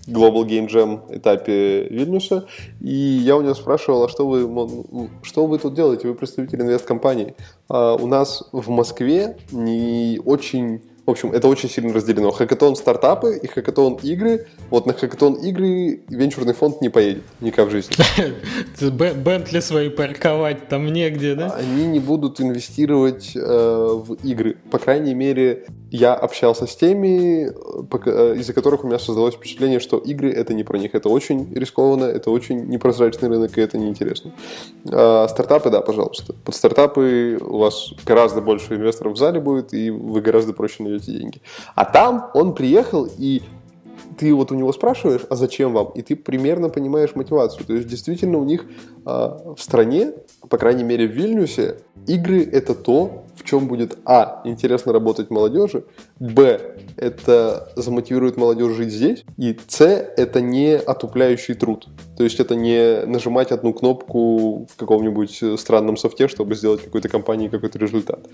[0.06, 2.46] Global Game Jam этапе Вильнюса,
[2.80, 6.08] и я у него спрашивал, а что вы, что вы тут делаете?
[6.08, 7.34] Вы представитель инвесткомпании.
[7.68, 12.30] А у нас в Москве не очень в общем, это очень сильно разделено.
[12.30, 14.46] Хакатон стартапы и хакатон игры.
[14.70, 17.94] Вот на хакатон игры венчурный фонд не поедет никак в жизни.
[19.14, 21.50] Бентли свои парковать там негде, да?
[21.50, 24.56] Они не будут инвестировать э, в игры.
[24.70, 29.98] По крайней мере, я общался с теми, э, из-за которых у меня создалось впечатление, что
[29.98, 30.94] игры это не про них.
[30.94, 34.32] Это очень рискованно, это очень непрозрачный рынок, и это неинтересно.
[34.90, 36.32] А стартапы, да, пожалуйста.
[36.32, 41.10] Под стартапы у вас гораздо больше инвесторов в зале будет, и вы гораздо проще эти
[41.10, 41.42] деньги.
[41.74, 43.42] А там он приехал, и
[44.18, 45.90] ты вот у него спрашиваешь, а зачем вам?
[45.94, 47.66] И ты примерно понимаешь мотивацию.
[47.66, 50.12] То есть действительно у них э, в стране,
[50.48, 54.42] по крайней мере в Вильнюсе, игры это то, в чем будет а.
[54.44, 55.84] интересно работать молодежи,
[56.18, 56.76] б.
[56.96, 59.80] это замотивирует молодежь жить здесь, и с.
[59.80, 61.88] это не отупляющий труд.
[62.16, 67.48] То есть это не нажимать одну кнопку в каком-нибудь странном софте, чтобы сделать какой-то компании
[67.48, 68.28] какой-то результат.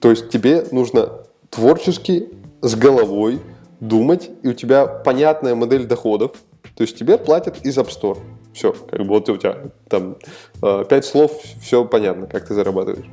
[0.00, 2.28] То есть тебе нужно творчески,
[2.62, 3.40] с головой
[3.80, 6.32] думать, и у тебя понятная модель доходов,
[6.76, 8.18] то есть тебе платят из App Store.
[8.52, 10.16] Все, как бы вот у тебя там
[10.62, 11.32] э, пять слов,
[11.62, 13.06] все понятно, как ты зарабатываешь.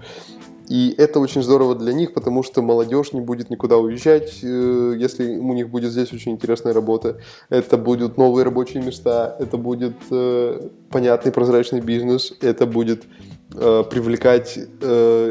[0.68, 5.38] И это очень здорово для них, потому что молодежь не будет никуда уезжать, э, если
[5.38, 7.18] у них будет здесь очень интересная работа.
[7.50, 13.06] Это будут новые рабочие места, это будет э, понятный прозрачный бизнес, это будет
[13.54, 14.60] э, привлекать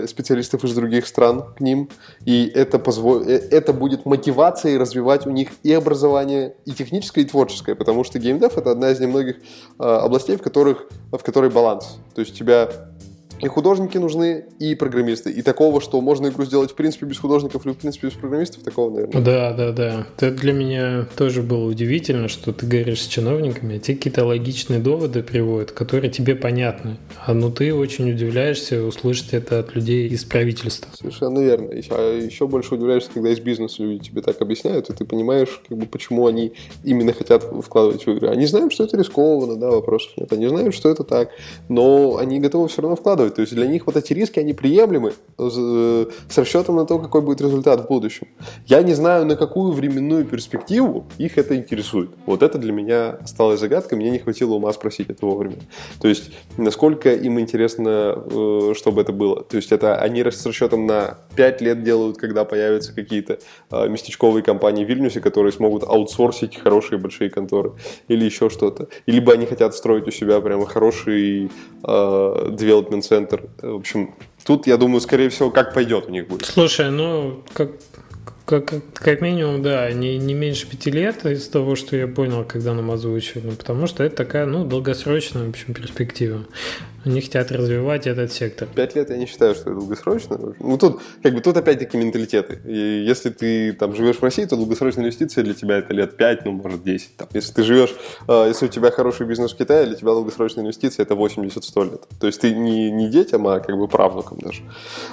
[0.09, 1.91] специалистов из других стран к ним,
[2.24, 3.22] и это, позво...
[3.22, 8.57] это будет мотивацией развивать у них и образование, и техническое, и творческое, потому что геймдев—
[8.57, 9.37] это одна из немногих
[9.78, 11.99] областей, в, которых, в которой баланс.
[12.14, 12.70] То есть у тебя
[13.41, 15.30] и художники нужны, и программисты.
[15.30, 18.62] И такого, что можно игру сделать в принципе без художников или в принципе без программистов,
[18.62, 19.22] такого, наверное.
[19.22, 20.07] Да, да, да.
[20.16, 24.80] Это для меня тоже было удивительно, что ты говоришь с чиновниками, а те какие-то логичные
[24.80, 26.97] доводы приводят, которые тебе понятны.
[27.24, 30.89] А ну ты очень удивляешься услышать это от людей из правительства.
[30.95, 31.70] Совершенно верно.
[31.91, 35.76] А еще больше удивляешься, когда из бизнеса люди тебе так объясняют, и ты понимаешь, как
[35.76, 36.53] бы, почему они
[36.84, 38.28] именно хотят вкладывать в игры.
[38.28, 40.32] Они знают, что это рискованно, да, вопросов нет.
[40.32, 41.30] Они знают, что это так,
[41.68, 43.35] но они готовы все равно вкладывать делают.
[43.35, 47.20] То есть для них вот эти риски, они приемлемы э, с расчетом на то, какой
[47.20, 48.27] будет результат в будущем.
[48.66, 52.11] Я не знаю, на какую временную перспективу их это интересует.
[52.27, 55.57] Вот это для меня осталось загадкой, мне не хватило ума спросить это вовремя.
[56.01, 59.43] То есть насколько им интересно, э, чтобы это было.
[59.43, 63.39] То есть это они с расчетом на 5 лет делают, когда появятся какие-то
[63.70, 67.72] э, местечковые компании в Вильнюсе, которые смогут аутсорсить хорошие большие конторы
[68.09, 68.89] или еще что-то.
[69.07, 71.51] Либо они хотят строить у себя прямо хороший
[71.83, 73.45] development центр.
[73.62, 74.14] В общем,
[74.45, 76.47] тут, я думаю, скорее всего, как пойдет у них будет.
[76.47, 77.71] Слушай, ну, как,
[78.45, 82.75] как, как минимум, да, не, не меньше пяти лет из того, что я понял, когда
[82.75, 86.45] нам озвучивали, потому что это такая, ну, долгосрочная, в общем, перспектива.
[87.07, 88.68] Они хотят развивать этот сектор.
[88.74, 90.54] Пять лет я не считаю, что это долгосрочно.
[90.59, 92.59] Ну, тут, как бы, тут опять-таки менталитеты.
[92.66, 96.44] И если ты там живешь в России, то долгосрочная инвестиция для тебя это лет 5,
[96.44, 97.16] ну, может, 10.
[97.16, 97.94] Там, если ты живешь,
[98.26, 102.02] э, если у тебя хороший бизнес в Китае, для тебя долгосрочная инвестиция это 80-100 лет.
[102.20, 104.62] То есть ты не, не детям, а как бы правнукам даже.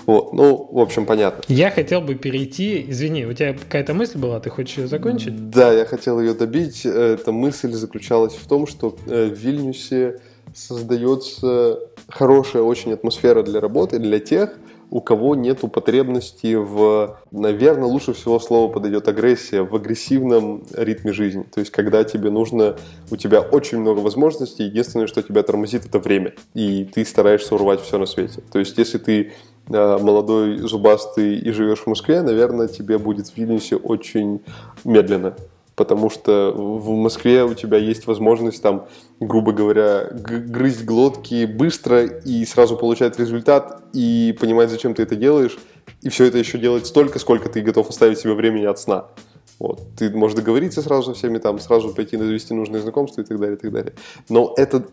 [0.07, 0.33] Вот.
[0.33, 1.43] Ну, в общем, понятно.
[1.47, 5.51] Я хотел бы перейти, извини, у тебя какая-то мысль была, ты хочешь ее закончить?
[5.51, 6.87] Да, я хотел ее добить.
[6.87, 10.19] Эта мысль заключалась в том, что э, в Вильнюсе
[10.55, 11.79] создается
[12.09, 14.57] хорошая очень атмосфера для работы для тех,
[14.93, 21.47] у кого нет потребности в, наверное, лучше всего слово подойдет агрессия, в агрессивном ритме жизни.
[21.51, 22.75] То есть, когда тебе нужно,
[23.09, 26.33] у тебя очень много возможностей, единственное, что тебя тормозит, это время.
[26.53, 28.41] И ты стараешься урвать все на свете.
[28.51, 29.31] То есть, если ты
[29.67, 34.41] э, молодой, зубастый и живешь в Москве, наверное, тебе будет в Вильнюсе очень
[34.83, 35.35] медленно
[35.75, 38.85] потому что в Москве у тебя есть возможность там,
[39.19, 45.57] грубо говоря, грызть глотки быстро и сразу получать результат и понимать, зачем ты это делаешь,
[46.01, 49.07] и все это еще делать столько, сколько ты готов оставить себе времени от сна.
[49.59, 49.81] Вот.
[49.97, 53.55] Ты можешь договориться сразу со всеми, там, сразу пойти завести нужные знакомства и так далее,
[53.55, 53.93] и так далее.
[54.29, 54.85] Но это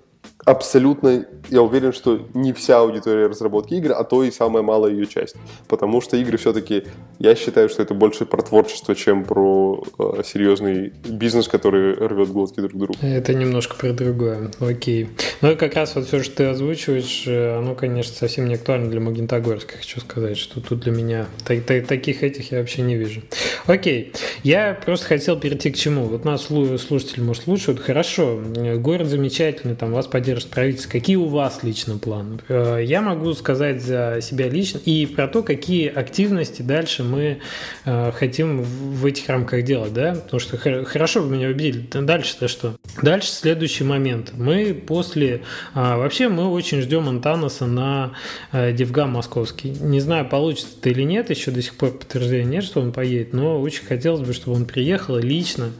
[0.44, 5.06] абсолютно, я уверен, что не вся аудитория разработки игр, а то и самая малая ее
[5.06, 5.36] часть.
[5.68, 6.84] Потому что игры все-таки,
[7.18, 12.60] я считаю, что это больше про творчество, чем про э, серьезный бизнес, который рвет глотки
[12.60, 12.94] друг другу.
[13.02, 14.50] Это немножко про другое.
[14.60, 15.10] Окей.
[15.40, 18.90] Ну и как раз вот все, что ты озвучиваешь, э, оно, конечно, совсем не актуально
[18.90, 19.78] для Магнитогорска.
[19.78, 23.22] Хочу сказать, что тут для меня так, так, таких этих я вообще не вижу.
[23.66, 24.12] Окей.
[24.42, 26.04] Я просто хотел перейти к чему.
[26.04, 27.80] Вот нас слушатели, может, слушают.
[27.80, 28.40] Хорошо,
[28.76, 30.90] город замечательный, там вас поддержит правительство.
[30.90, 32.38] Какие у вас лично планы?
[32.48, 37.40] Э, я могу сказать за себя лично и про то, какие активности дальше мы
[37.84, 40.14] э, хотим в этих рамках делать, да?
[40.14, 41.86] Потому что хорошо вы меня убедили.
[41.92, 42.76] Дальше-то что?
[43.02, 44.32] Дальше следующий момент.
[44.36, 45.42] Мы после...
[45.74, 48.12] А, вообще мы очень ждем Антанаса на
[48.52, 49.70] э, Девгам московский.
[49.70, 53.32] Не знаю, получится это или нет, еще до сих пор подтверждения нет, что он поедет,
[53.32, 55.70] но очень хотелось бы, чтобы он приехал лично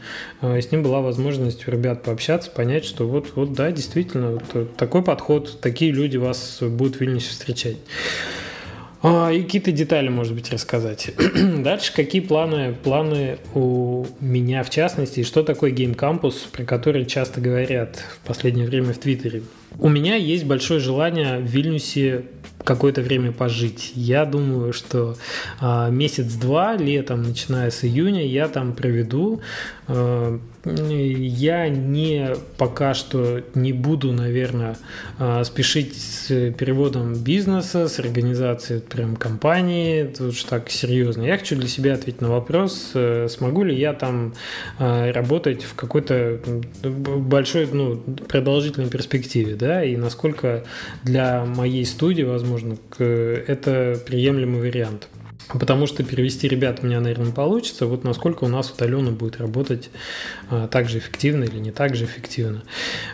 [0.42, 5.02] с ним была возможность у ребят пообщаться, понять, что вот, вот да, действительно, вот такой
[5.02, 7.76] подход, такие люди вас будут в Вильнюсе встречать.
[9.02, 11.10] А, и какие-то детали, может быть, рассказать.
[11.58, 17.06] Дальше какие планы, планы у меня в частности, и что такое Game Campus, про который
[17.06, 19.42] часто говорят в последнее время в Твиттере.
[19.78, 22.26] У меня есть большое желание в Вильнюсе
[22.64, 23.92] какое-то время пожить.
[23.94, 25.16] Я думаю, что
[25.61, 29.40] э, месяц-два летом, начиная с июня, я там проведу.
[29.88, 34.76] Э, я не пока что не буду, наверное,
[35.18, 41.22] э, спешить с переводом бизнеса, с организацией прям компании, тут уж так серьезно.
[41.22, 44.34] Я хочу для себя ответить на вопрос, э, смогу ли я там
[44.78, 46.40] э, работать в какой-то
[46.82, 47.96] большой, ну,
[48.28, 50.64] продолжительной перспективе, да, и насколько
[51.04, 55.09] для моей студии, возможно, возможно, это приемлемый вариант.
[55.59, 57.86] Потому что перевести ребят у меня, наверное, получится.
[57.86, 59.90] Вот насколько у нас удаленно будет работать
[60.48, 62.62] а, так же эффективно или не так же эффективно.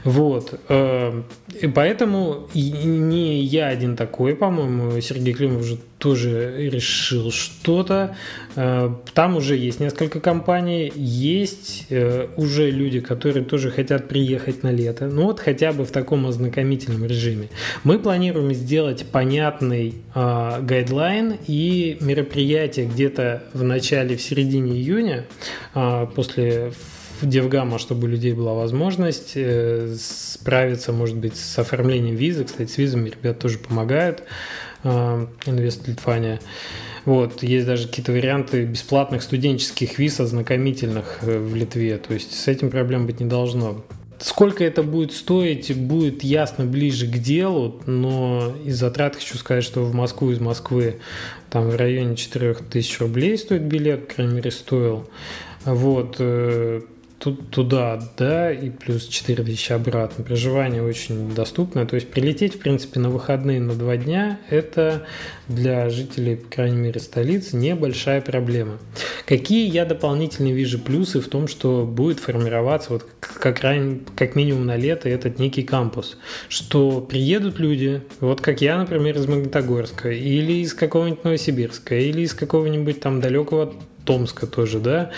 [0.05, 0.61] Вот.
[0.68, 1.24] А,
[1.61, 8.14] и поэтому и не я один такой, по-моему, Сергей Климов уже тоже решил что-то.
[8.54, 14.70] Э, там уже есть несколько компаний, есть э, уже люди, которые тоже хотят приехать на
[14.70, 15.07] лето.
[15.09, 17.48] Ну вот хотя бы в таком ознакомительном режиме.
[17.82, 25.24] Мы планируем сделать понятный э, guideline и мероприятие где-то в начале, в середине июня,
[26.14, 26.70] после
[27.21, 32.45] в DevGAMM а, чтобы у людей была возможность э, справиться, может быть, с оформлением визы.
[32.45, 34.23] Кстати, с визами ребят тоже помогают.
[34.84, 36.41] Invest Lithuania.
[37.07, 41.99] Вот, есть даже какие-то варианты бесплатных студенческих виз ознакомительных э, в Литве.
[41.99, 43.85] То есть с этим проблем быть не должно.
[44.19, 49.85] Сколько это будет стоить, будет ясно ближе к делу, но из затрат хочу сказать, что
[49.85, 50.97] в Москву из Москвы
[51.49, 55.09] там в районе 4000 рублей стоит билет, по крайней мере, стоил.
[55.64, 56.81] Вот, э,
[57.19, 60.25] тут, туда, да, и плюс 4 тысячи обратно.
[60.25, 61.87] Проживание очень доступное.
[61.87, 65.07] То есть прилететь, в принципе, на выходные на два дня– это
[65.49, 68.79] для жителей, по крайней мере, столицы небольшая проблема.
[69.27, 74.01] Какие я дополнительно вижу плюсы в том, что будет формироваться вот как, ран...
[74.17, 79.27] как минимум на лето этот некий кампус, что приедут люди, вот как я, например, из
[79.27, 83.73] Магнитогорска, или из какого-нибудь Новосибирска, или из какого-нибудь там далекого
[84.07, 85.11] Томска тоже, да,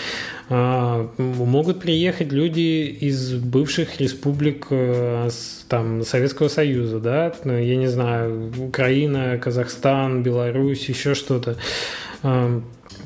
[0.49, 5.29] а, могут приехать люди из бывших республик э,
[5.69, 11.55] там, Советского Союза, да, ну, я не знаю, Украина, Казахстан, Беларусь, еще что-то.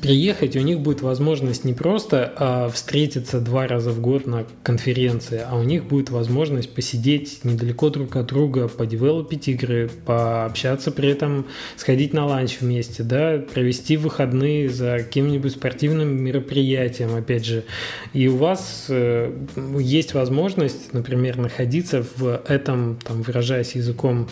[0.00, 5.42] Приехать, у них будет возможность не просто а, встретиться два раза в год на конференции,
[5.46, 11.46] а у них будет возможность посидеть недалеко друг от друга, подевелопить игры, пообщаться при этом,
[11.76, 17.64] сходить на ланч вместе, да, провести выходные за каким-нибудь спортивным мероприятием, опять же.
[18.12, 19.32] И у вас э,
[19.78, 24.28] есть возможность, например, находиться в этом, там, выражаясь языком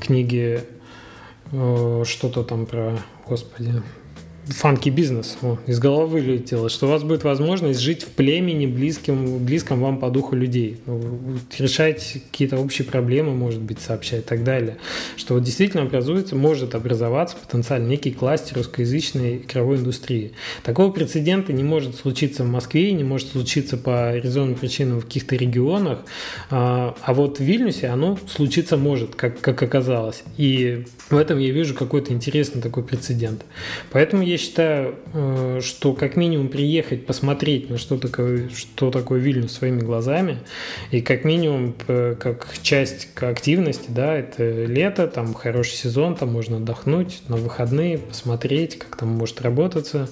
[0.00, 0.60] книги,
[1.52, 3.82] э, что-то там про, господи,
[4.48, 9.80] фанки бизнес из головы вылетело, что у вас будет возможность жить в племени близким, близком
[9.80, 10.78] вам по духу людей,
[11.58, 14.78] решать какие-то общие проблемы, может быть, сообщать и так далее.
[15.16, 20.32] Что вот действительно образуется, может образоваться потенциально некий кластер русскоязычной игровой индустрии.
[20.64, 25.36] Такого прецедента не может случиться в Москве, не может случиться по резонным причинам в каких-то
[25.36, 26.00] регионах,
[26.50, 30.24] а, а вот в Вильнюсе оно случиться может, как, как оказалось.
[30.36, 33.44] И в этом я вижу какой-то интересный такой прецедент.
[33.90, 39.52] Поэтому я считаю, э, что как минимум приехать, посмотреть на что такое, что такое Вильнюс
[39.52, 40.38] своими глазами,
[40.90, 47.22] и как минимум как часть активности, да, это лето, там хороший сезон, там можно отдохнуть
[47.28, 50.08] на выходные, посмотреть, как там может работаться,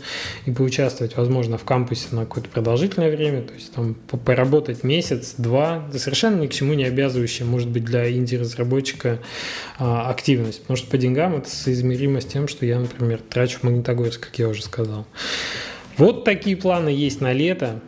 [0.46, 5.88] и поучаствовать, возможно, в кампусе на какое-то продолжительное время, то есть там поработать месяц, два,
[5.92, 9.18] совершенно ни к чему не обязывающая, может быть, для инди-разработчика
[9.78, 13.62] а, активность, потому что по деньгам это соизмеримо с тем, что я, например, трачу в
[14.10, 15.06] Магнитогорск как я уже сказал.
[15.96, 17.80] Вот такие планы есть на лето.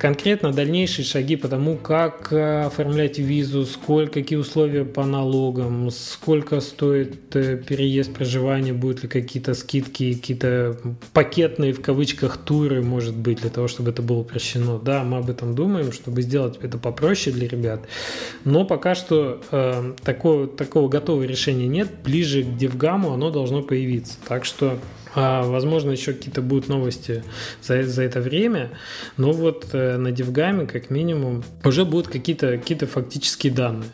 [0.00, 6.58] Конкретно дальнейшие шаги по тому, как э, оформлять визу, сколько, какие условия по налогам, сколько
[6.58, 10.78] стоит э, переезд, проживание, будут ли какие-то скидки, какие-то
[11.12, 14.80] пакетные в кавычках туры, может быть, для того, чтобы это было упрощено.
[14.80, 17.82] Да, мы об этом думаем, чтобы сделать это попроще для ребят.
[18.44, 21.88] Но пока что э, такого, такого готового решения нет.
[22.02, 24.16] Ближе к DevGAMM у оно должно появиться.
[24.26, 24.76] Так что
[25.20, 27.24] а, возможно, еще какие-то будут новости
[27.60, 28.70] за, за это время,
[29.16, 33.90] но вот э, на DevGAMM е, как минимум, уже будут какие-то какие фактические данные.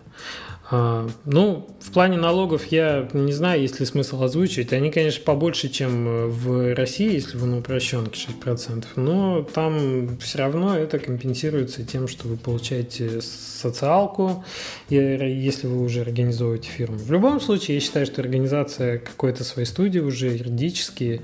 [0.71, 4.73] А, ну, в плане налогов я не знаю, есть ли смысл озвучивать.
[4.73, 10.39] Они, конечно, побольше, чем э, в России, если вы на упрощенке 6%, но там все
[10.39, 14.43] равно это компенсируется тем, что вы получаете социалку,
[14.89, 16.97] если вы уже организовываете фирму.
[16.97, 21.21] В любом случае, я считаю, что организация какой-то своей студии уже юридически,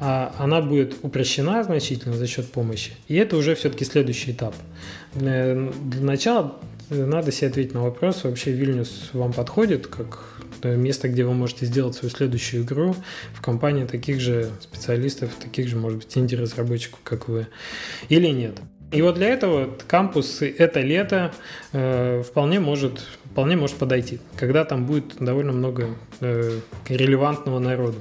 [0.00, 2.92] а, она будет упрощена значительно за счет помощи.
[3.08, 4.54] И это уже все-таки следующий этап.
[5.14, 6.56] Э, для начала
[6.90, 10.24] надо себе ответить на вопрос, вообще Вильнюс вам подходит как
[10.62, 12.94] место, где вы можете сделать свою следующую игру
[13.34, 17.46] в компании таких же специалистов, таких же, может быть, инди-разработчиков, как вы,
[18.08, 18.60] или нет.
[18.90, 21.32] И вот для этого кампус это лето
[21.72, 23.04] э, вполне может
[23.38, 26.58] вполне может подойти, когда там будет довольно много э,
[26.88, 27.98] релевантного народа.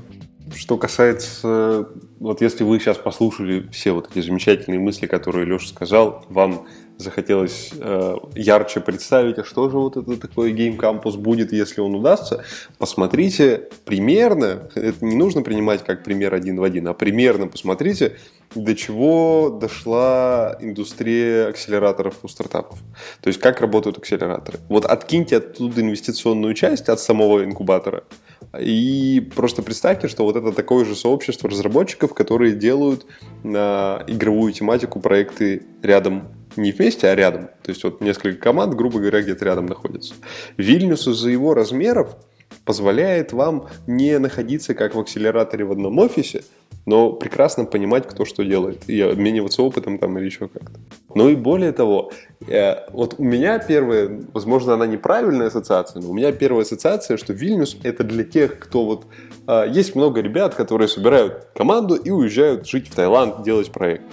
[0.55, 6.25] Что касается, вот если вы сейчас послушали все вот эти замечательные мысли, которые Леша сказал,
[6.29, 6.65] вам
[6.97, 11.95] захотелось э, ярче представить, а что же вот это такое Game Campus будет, если он
[11.95, 12.43] удастся,
[12.77, 18.17] посмотрите примерно, это не нужно принимать как пример один в один, а примерно посмотрите,
[18.55, 22.79] до чего дошла индустрия акселераторов у стартапов.
[23.21, 24.59] То есть, как работают акселераторы.
[24.69, 28.03] Вот откиньте оттуда инвестиционную часть от самого инкубатора,
[28.57, 33.05] и просто представьте, что вот это такое же сообщество разработчиков, которые делают
[33.43, 37.49] на игровую тематику проекты рядом не вместе, а рядом.
[37.63, 40.15] То есть вот несколько команд, грубо говоря, где-то рядом находятся.
[40.57, 42.15] Вильнюс из-за его размеров
[42.65, 46.43] позволяет вам не находиться как в акселераторе в одном офисе,
[46.85, 50.79] но прекрасно понимать, кто что делает, и обмениваться опытом там или еще как-то.
[51.15, 52.11] Ну и более того,
[52.47, 57.33] э, вот у меня первая, возможно, она неправильная ассоциация, но у меня первая ассоциация, что
[57.33, 59.05] Вильнюс это для тех, кто вот...
[59.47, 64.05] Э, есть много ребят, которые собирают команду и уезжают жить в Таиланд, делать проект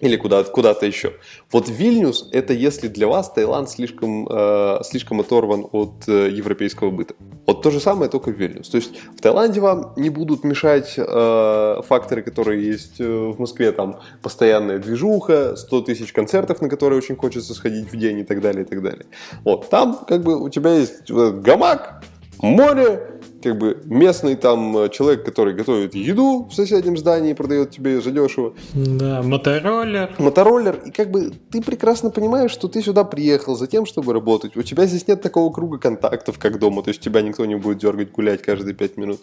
[0.00, 1.12] или куда-то куда еще.
[1.50, 7.14] Вот Вильнюс это если для вас Таиланд слишком, э, слишком оторван от э, европейского быта.
[7.46, 8.68] Вот то же самое, только в Вильнюс.
[8.68, 13.72] То есть в Таиланде вам не будут мешать э, факторы, которые есть э, в Москве,
[13.72, 18.40] там постоянная движуха, 100 тысяч концертов, на которые очень хочется сходить в день и так
[18.40, 19.06] далее, и так далее.
[19.44, 22.04] Вот там как бы у тебя есть э, гамак,
[22.40, 27.70] море, как бы местный там э, человек, который готовит еду в соседнем здании и продает
[27.70, 28.54] тебе ее задешево.
[28.74, 30.14] Да, мотороллер.
[30.18, 30.82] Мотороллер.
[30.86, 34.56] И как бы ты прекрасно понимаешь, что ты сюда приехал за тем, чтобы работать.
[34.56, 36.82] У тебя здесь нет такого круга контактов, как дома.
[36.82, 39.20] То есть тебя никто не будет дергать, гулять каждые пять минут.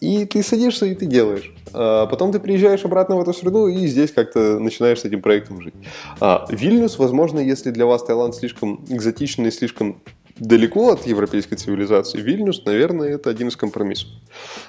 [0.00, 1.52] И ты садишься и ты делаешь.
[1.72, 5.60] А потом ты приезжаешь обратно в эту среду и здесь как-то начинаешь с этим проектом
[5.60, 5.74] жить.
[6.20, 10.02] А Вильнюс, возможно, если для вас Таиланд слишком экзотичный, слишком
[10.42, 14.08] далеко от европейской цивилизации, Вильнюс, наверное, это один из компромиссов.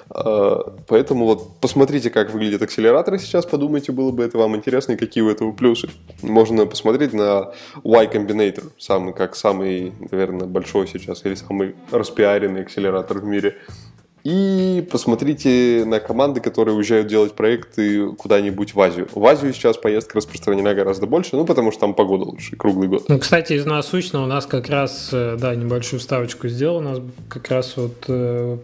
[0.08, 4.96] А, поэтому вот посмотрите, как выглядят акселераторы сейчас, подумайте, было бы это вам интересно, и
[4.96, 5.88] какие у этого плюсы.
[6.22, 7.52] Можно посмотреть на
[7.82, 13.56] Y Combinator, самый, как самый, наверное, большой сейчас, или самый распиаренный акселератор в мире.
[14.24, 19.06] И посмотрите на команды, которые уезжают делать проекты куда-нибудь в Азию.
[19.12, 23.04] В Азию сейчас поездка распространена гораздо больше, ну, потому что там погода лучше, круглый год.
[23.06, 26.78] Ну, кстати, из насущного у нас как раз, э, да, небольшую вставочку сделал.
[26.78, 28.56] У нас как раз вот э,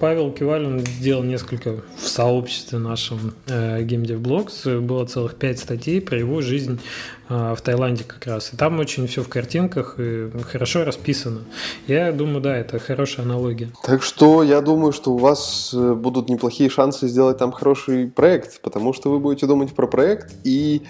[0.00, 6.40] Павел Кивалин сделал несколько в сообществе нашем э, GameDev Было целых пять статей про его
[6.40, 6.80] жизнь
[7.28, 8.52] в Таиланде как раз.
[8.52, 11.40] И там очень все в картинках и хорошо расписано.
[11.86, 13.70] Я думаю, да, это хорошая аналогия.
[13.82, 18.60] Так что я думаю, что у вас э, будут неплохие шансы сделать там хороший проект,
[18.60, 20.82] потому что вы будете думать про проект и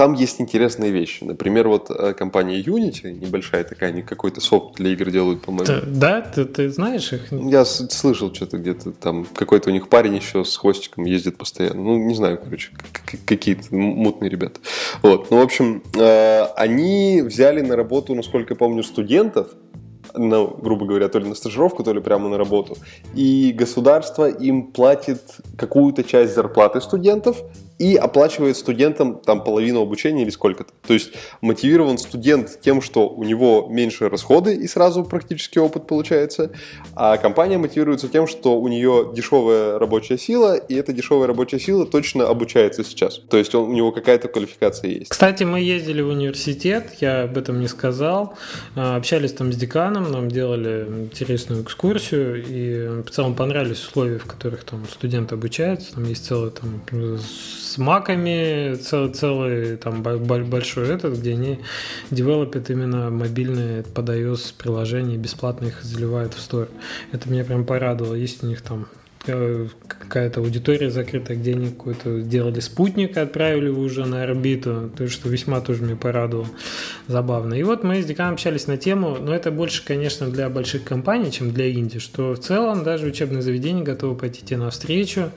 [0.00, 1.24] там есть интересные вещи.
[1.24, 5.82] Например, вот э, компания Unity, небольшая такая, они какой-то софт для игр делают, по-моему.
[5.86, 7.30] Да, ты, ты знаешь их?
[7.30, 11.82] Я слышал что-то где-то там, какой-то у них парень еще с хвостиком ездит постоянно.
[11.82, 12.70] Ну, не знаю, короче,
[13.26, 14.58] какие-то мутные ребята.
[15.02, 19.48] Вот, ну, в общем, э, они взяли на работу, насколько я помню, студентов,
[20.14, 22.78] ну, грубо говоря, то ли на стажировку, то ли прямо на работу.
[23.14, 25.20] И государство им платит
[25.58, 27.42] какую-то часть зарплаты студентов,
[27.80, 30.70] и оплачивает студентам там половину обучения или сколько-то.
[30.86, 36.52] То есть мотивирован студент тем, что у него меньше расходы и сразу практически опыт получается,
[36.94, 41.86] а компания мотивируется тем, что у нее дешевая рабочая сила, и эта дешевая рабочая сила
[41.86, 43.18] точно обучается сейчас.
[43.30, 45.08] То есть он, у него какая-то квалификация есть.
[45.08, 48.34] Кстати, мы ездили в университет, я об этом не сказал,
[48.76, 54.26] а, общались там с деканом, нам делали интересную экскурсию, и в целом понравились условия, в
[54.26, 56.82] которых там студент обучается, там есть целый там
[57.70, 61.60] с маками цел, целый там большой этот, где они
[62.10, 66.68] девелопят именно мобильные под iOS приложения, бесплатно их заливают в Store.
[67.12, 68.14] Это меня прям порадовало.
[68.14, 68.88] Есть у них там
[69.28, 75.06] э, какая-то аудитория закрытая, где они какой-то сделали спутник, отправили его уже на орбиту, то,
[75.06, 76.48] что весьма тоже меня порадовало,
[77.06, 77.54] забавно.
[77.54, 81.30] И вот мы с Диканом общались на тему, но это больше, конечно, для больших компаний,
[81.30, 85.30] чем для инди, что в целом даже учебные заведения готовы пойти тебе навстречу, а,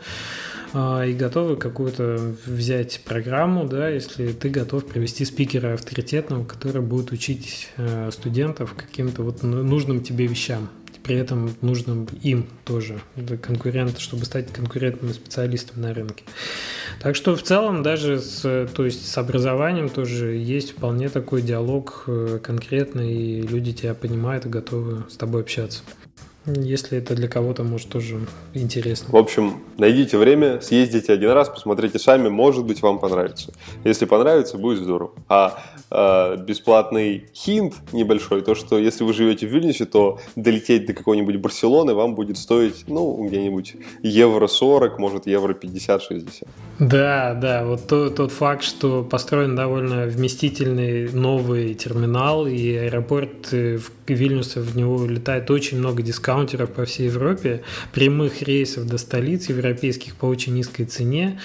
[0.73, 7.69] и готовы какую-то взять программу, да, если ты готов привести спикера авторитетного, который будет учить
[7.77, 10.69] э, студентов каким-то вот нужным тебе вещам
[11.03, 13.01] при этом нужным им тоже,
[13.41, 16.23] конкурент, чтобы стать конкурентным специалистом на рынке.
[17.01, 18.41] Так что в целом даже с,
[18.73, 24.45] то есть с образованием тоже есть вполне такой диалог э, конкретный, и люди тебя понимают
[24.45, 25.83] и готовы с тобой общаться.
[26.45, 28.19] Если это для кого-то, может, тоже
[28.53, 29.09] интересно.
[29.11, 33.53] В общем, найдите время, съездите один раз, посмотрите сами, может быть, вам понравится.
[33.85, 35.11] Если понравится, будет здорово.
[35.29, 40.93] А э, бесплатный хинт небольшой, то, что если вы живете в Вильнюсе, то долететь до
[40.93, 46.45] какой-нибудь Барселоны вам будет стоить, ну, где-нибудь евро 40, может, евро 50-60.
[46.79, 53.77] Да, да, вот то, тот факт, что построен довольно вместительный новый терминал, и аэропорт э,
[53.77, 57.61] в Вильнюса в него летает очень много дискаунтов, дискаунтеров по всей Европе,
[57.91, 61.39] прямых рейсов до столиц европейских по очень низкой цене.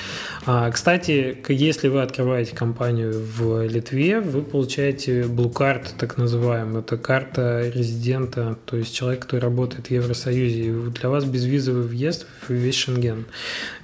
[0.46, 6.80] А, кстати, если вы открываете компанию в Литве, вы получаете Blue Card, так называемую.
[6.80, 10.60] Это карта резидента, то есть человек, который работает в Евросоюзе.
[10.60, 13.26] И для вас безвизовый въезд в весь Шенген.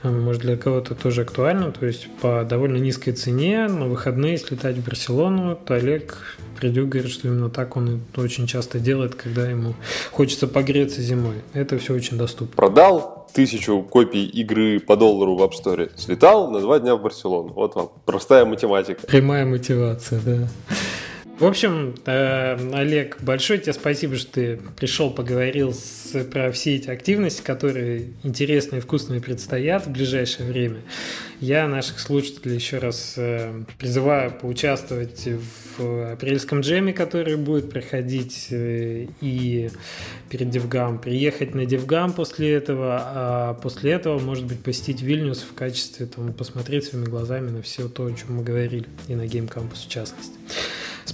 [0.03, 4.77] А, может, для кого-то тоже актуально, то есть по довольно низкой цене на выходные слетать
[4.77, 9.75] в Барселону, то Олег Придюк говорит, что именно так он очень часто делает, когда ему
[10.11, 11.37] хочется погреться зимой.
[11.53, 12.55] Это все очень доступно.
[12.57, 17.53] Продал тысячу копий игры по доллару в App Store, слетал на два дня в Барселону.
[17.53, 19.07] Вот вам простая математика.
[19.07, 20.49] Прямая мотивация, да.
[21.37, 26.89] В общем, э, Олег, большое тебе спасибо, что ты пришел, поговорил с, про все эти
[26.89, 30.83] активности, которые интересные и вкусные предстоят в ближайшее время.
[31.41, 35.27] Я наших слушателей еще раз э, призываю поучаствовать
[35.77, 39.71] в апрельском джеме, который будет проходить э, и
[40.31, 45.53] перед DevGAMM, приехать на DevGAMM после этого, а после этого, может быть, посетить Вильнюс в
[45.55, 49.53] качестве, там, посмотреть своими глазами на все то, о чем мы говорили, и на Game
[49.53, 50.35] Campus в частности.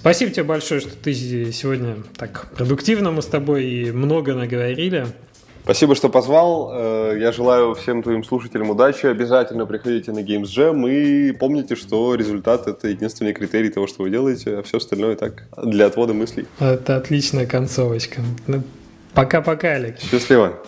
[0.01, 5.07] Спасибо тебе большое, что ты сегодня так продуктивно мы с тобой и много наговорили.
[5.63, 6.71] Спасибо, что позвал.
[6.73, 9.05] Э, я желаю всем твоим слушателям удачи.
[9.05, 14.11] Обязательно приходите на Games Jam и помните, что результат– это единственный критерий того, что вы
[14.11, 16.47] делаете, а все остальное так для отвода мыслей.
[16.59, 18.23] Это отличная концовочка.
[18.47, 18.63] Ну,
[19.13, 20.03] пока-пока, Алекс.
[20.11, 20.59] Счастливо.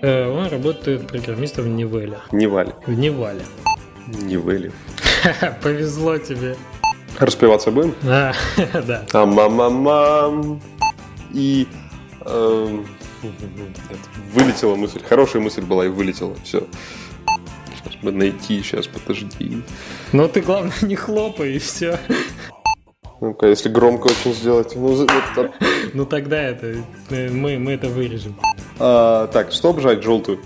[0.00, 2.18] Э, он работает программистом в Невеле.
[2.30, 2.72] Невале.
[2.86, 3.42] В Невале.
[4.06, 4.70] Невеле.
[5.62, 6.56] Повезло тебе.
[7.18, 7.94] Распеваться будем?
[8.04, 8.32] А,
[8.86, 9.04] да.
[9.12, 10.60] А мама
[11.32, 11.66] И
[12.20, 12.78] э,
[14.32, 15.00] вылетела мысль.
[15.08, 16.34] Хорошая мысль была и вылетела.
[16.44, 16.66] Все.
[17.76, 19.62] Сейчас бы найти, сейчас подожди.
[20.12, 21.98] Ну ты главное не хлопай и все.
[23.20, 24.74] Ну-ка, если громко очень сделать.
[24.74, 25.52] Ну, вот так.
[25.94, 28.36] Ну тогда это э, мы, мы это вырежем.
[28.78, 30.40] А, так, стоп, жать желтую.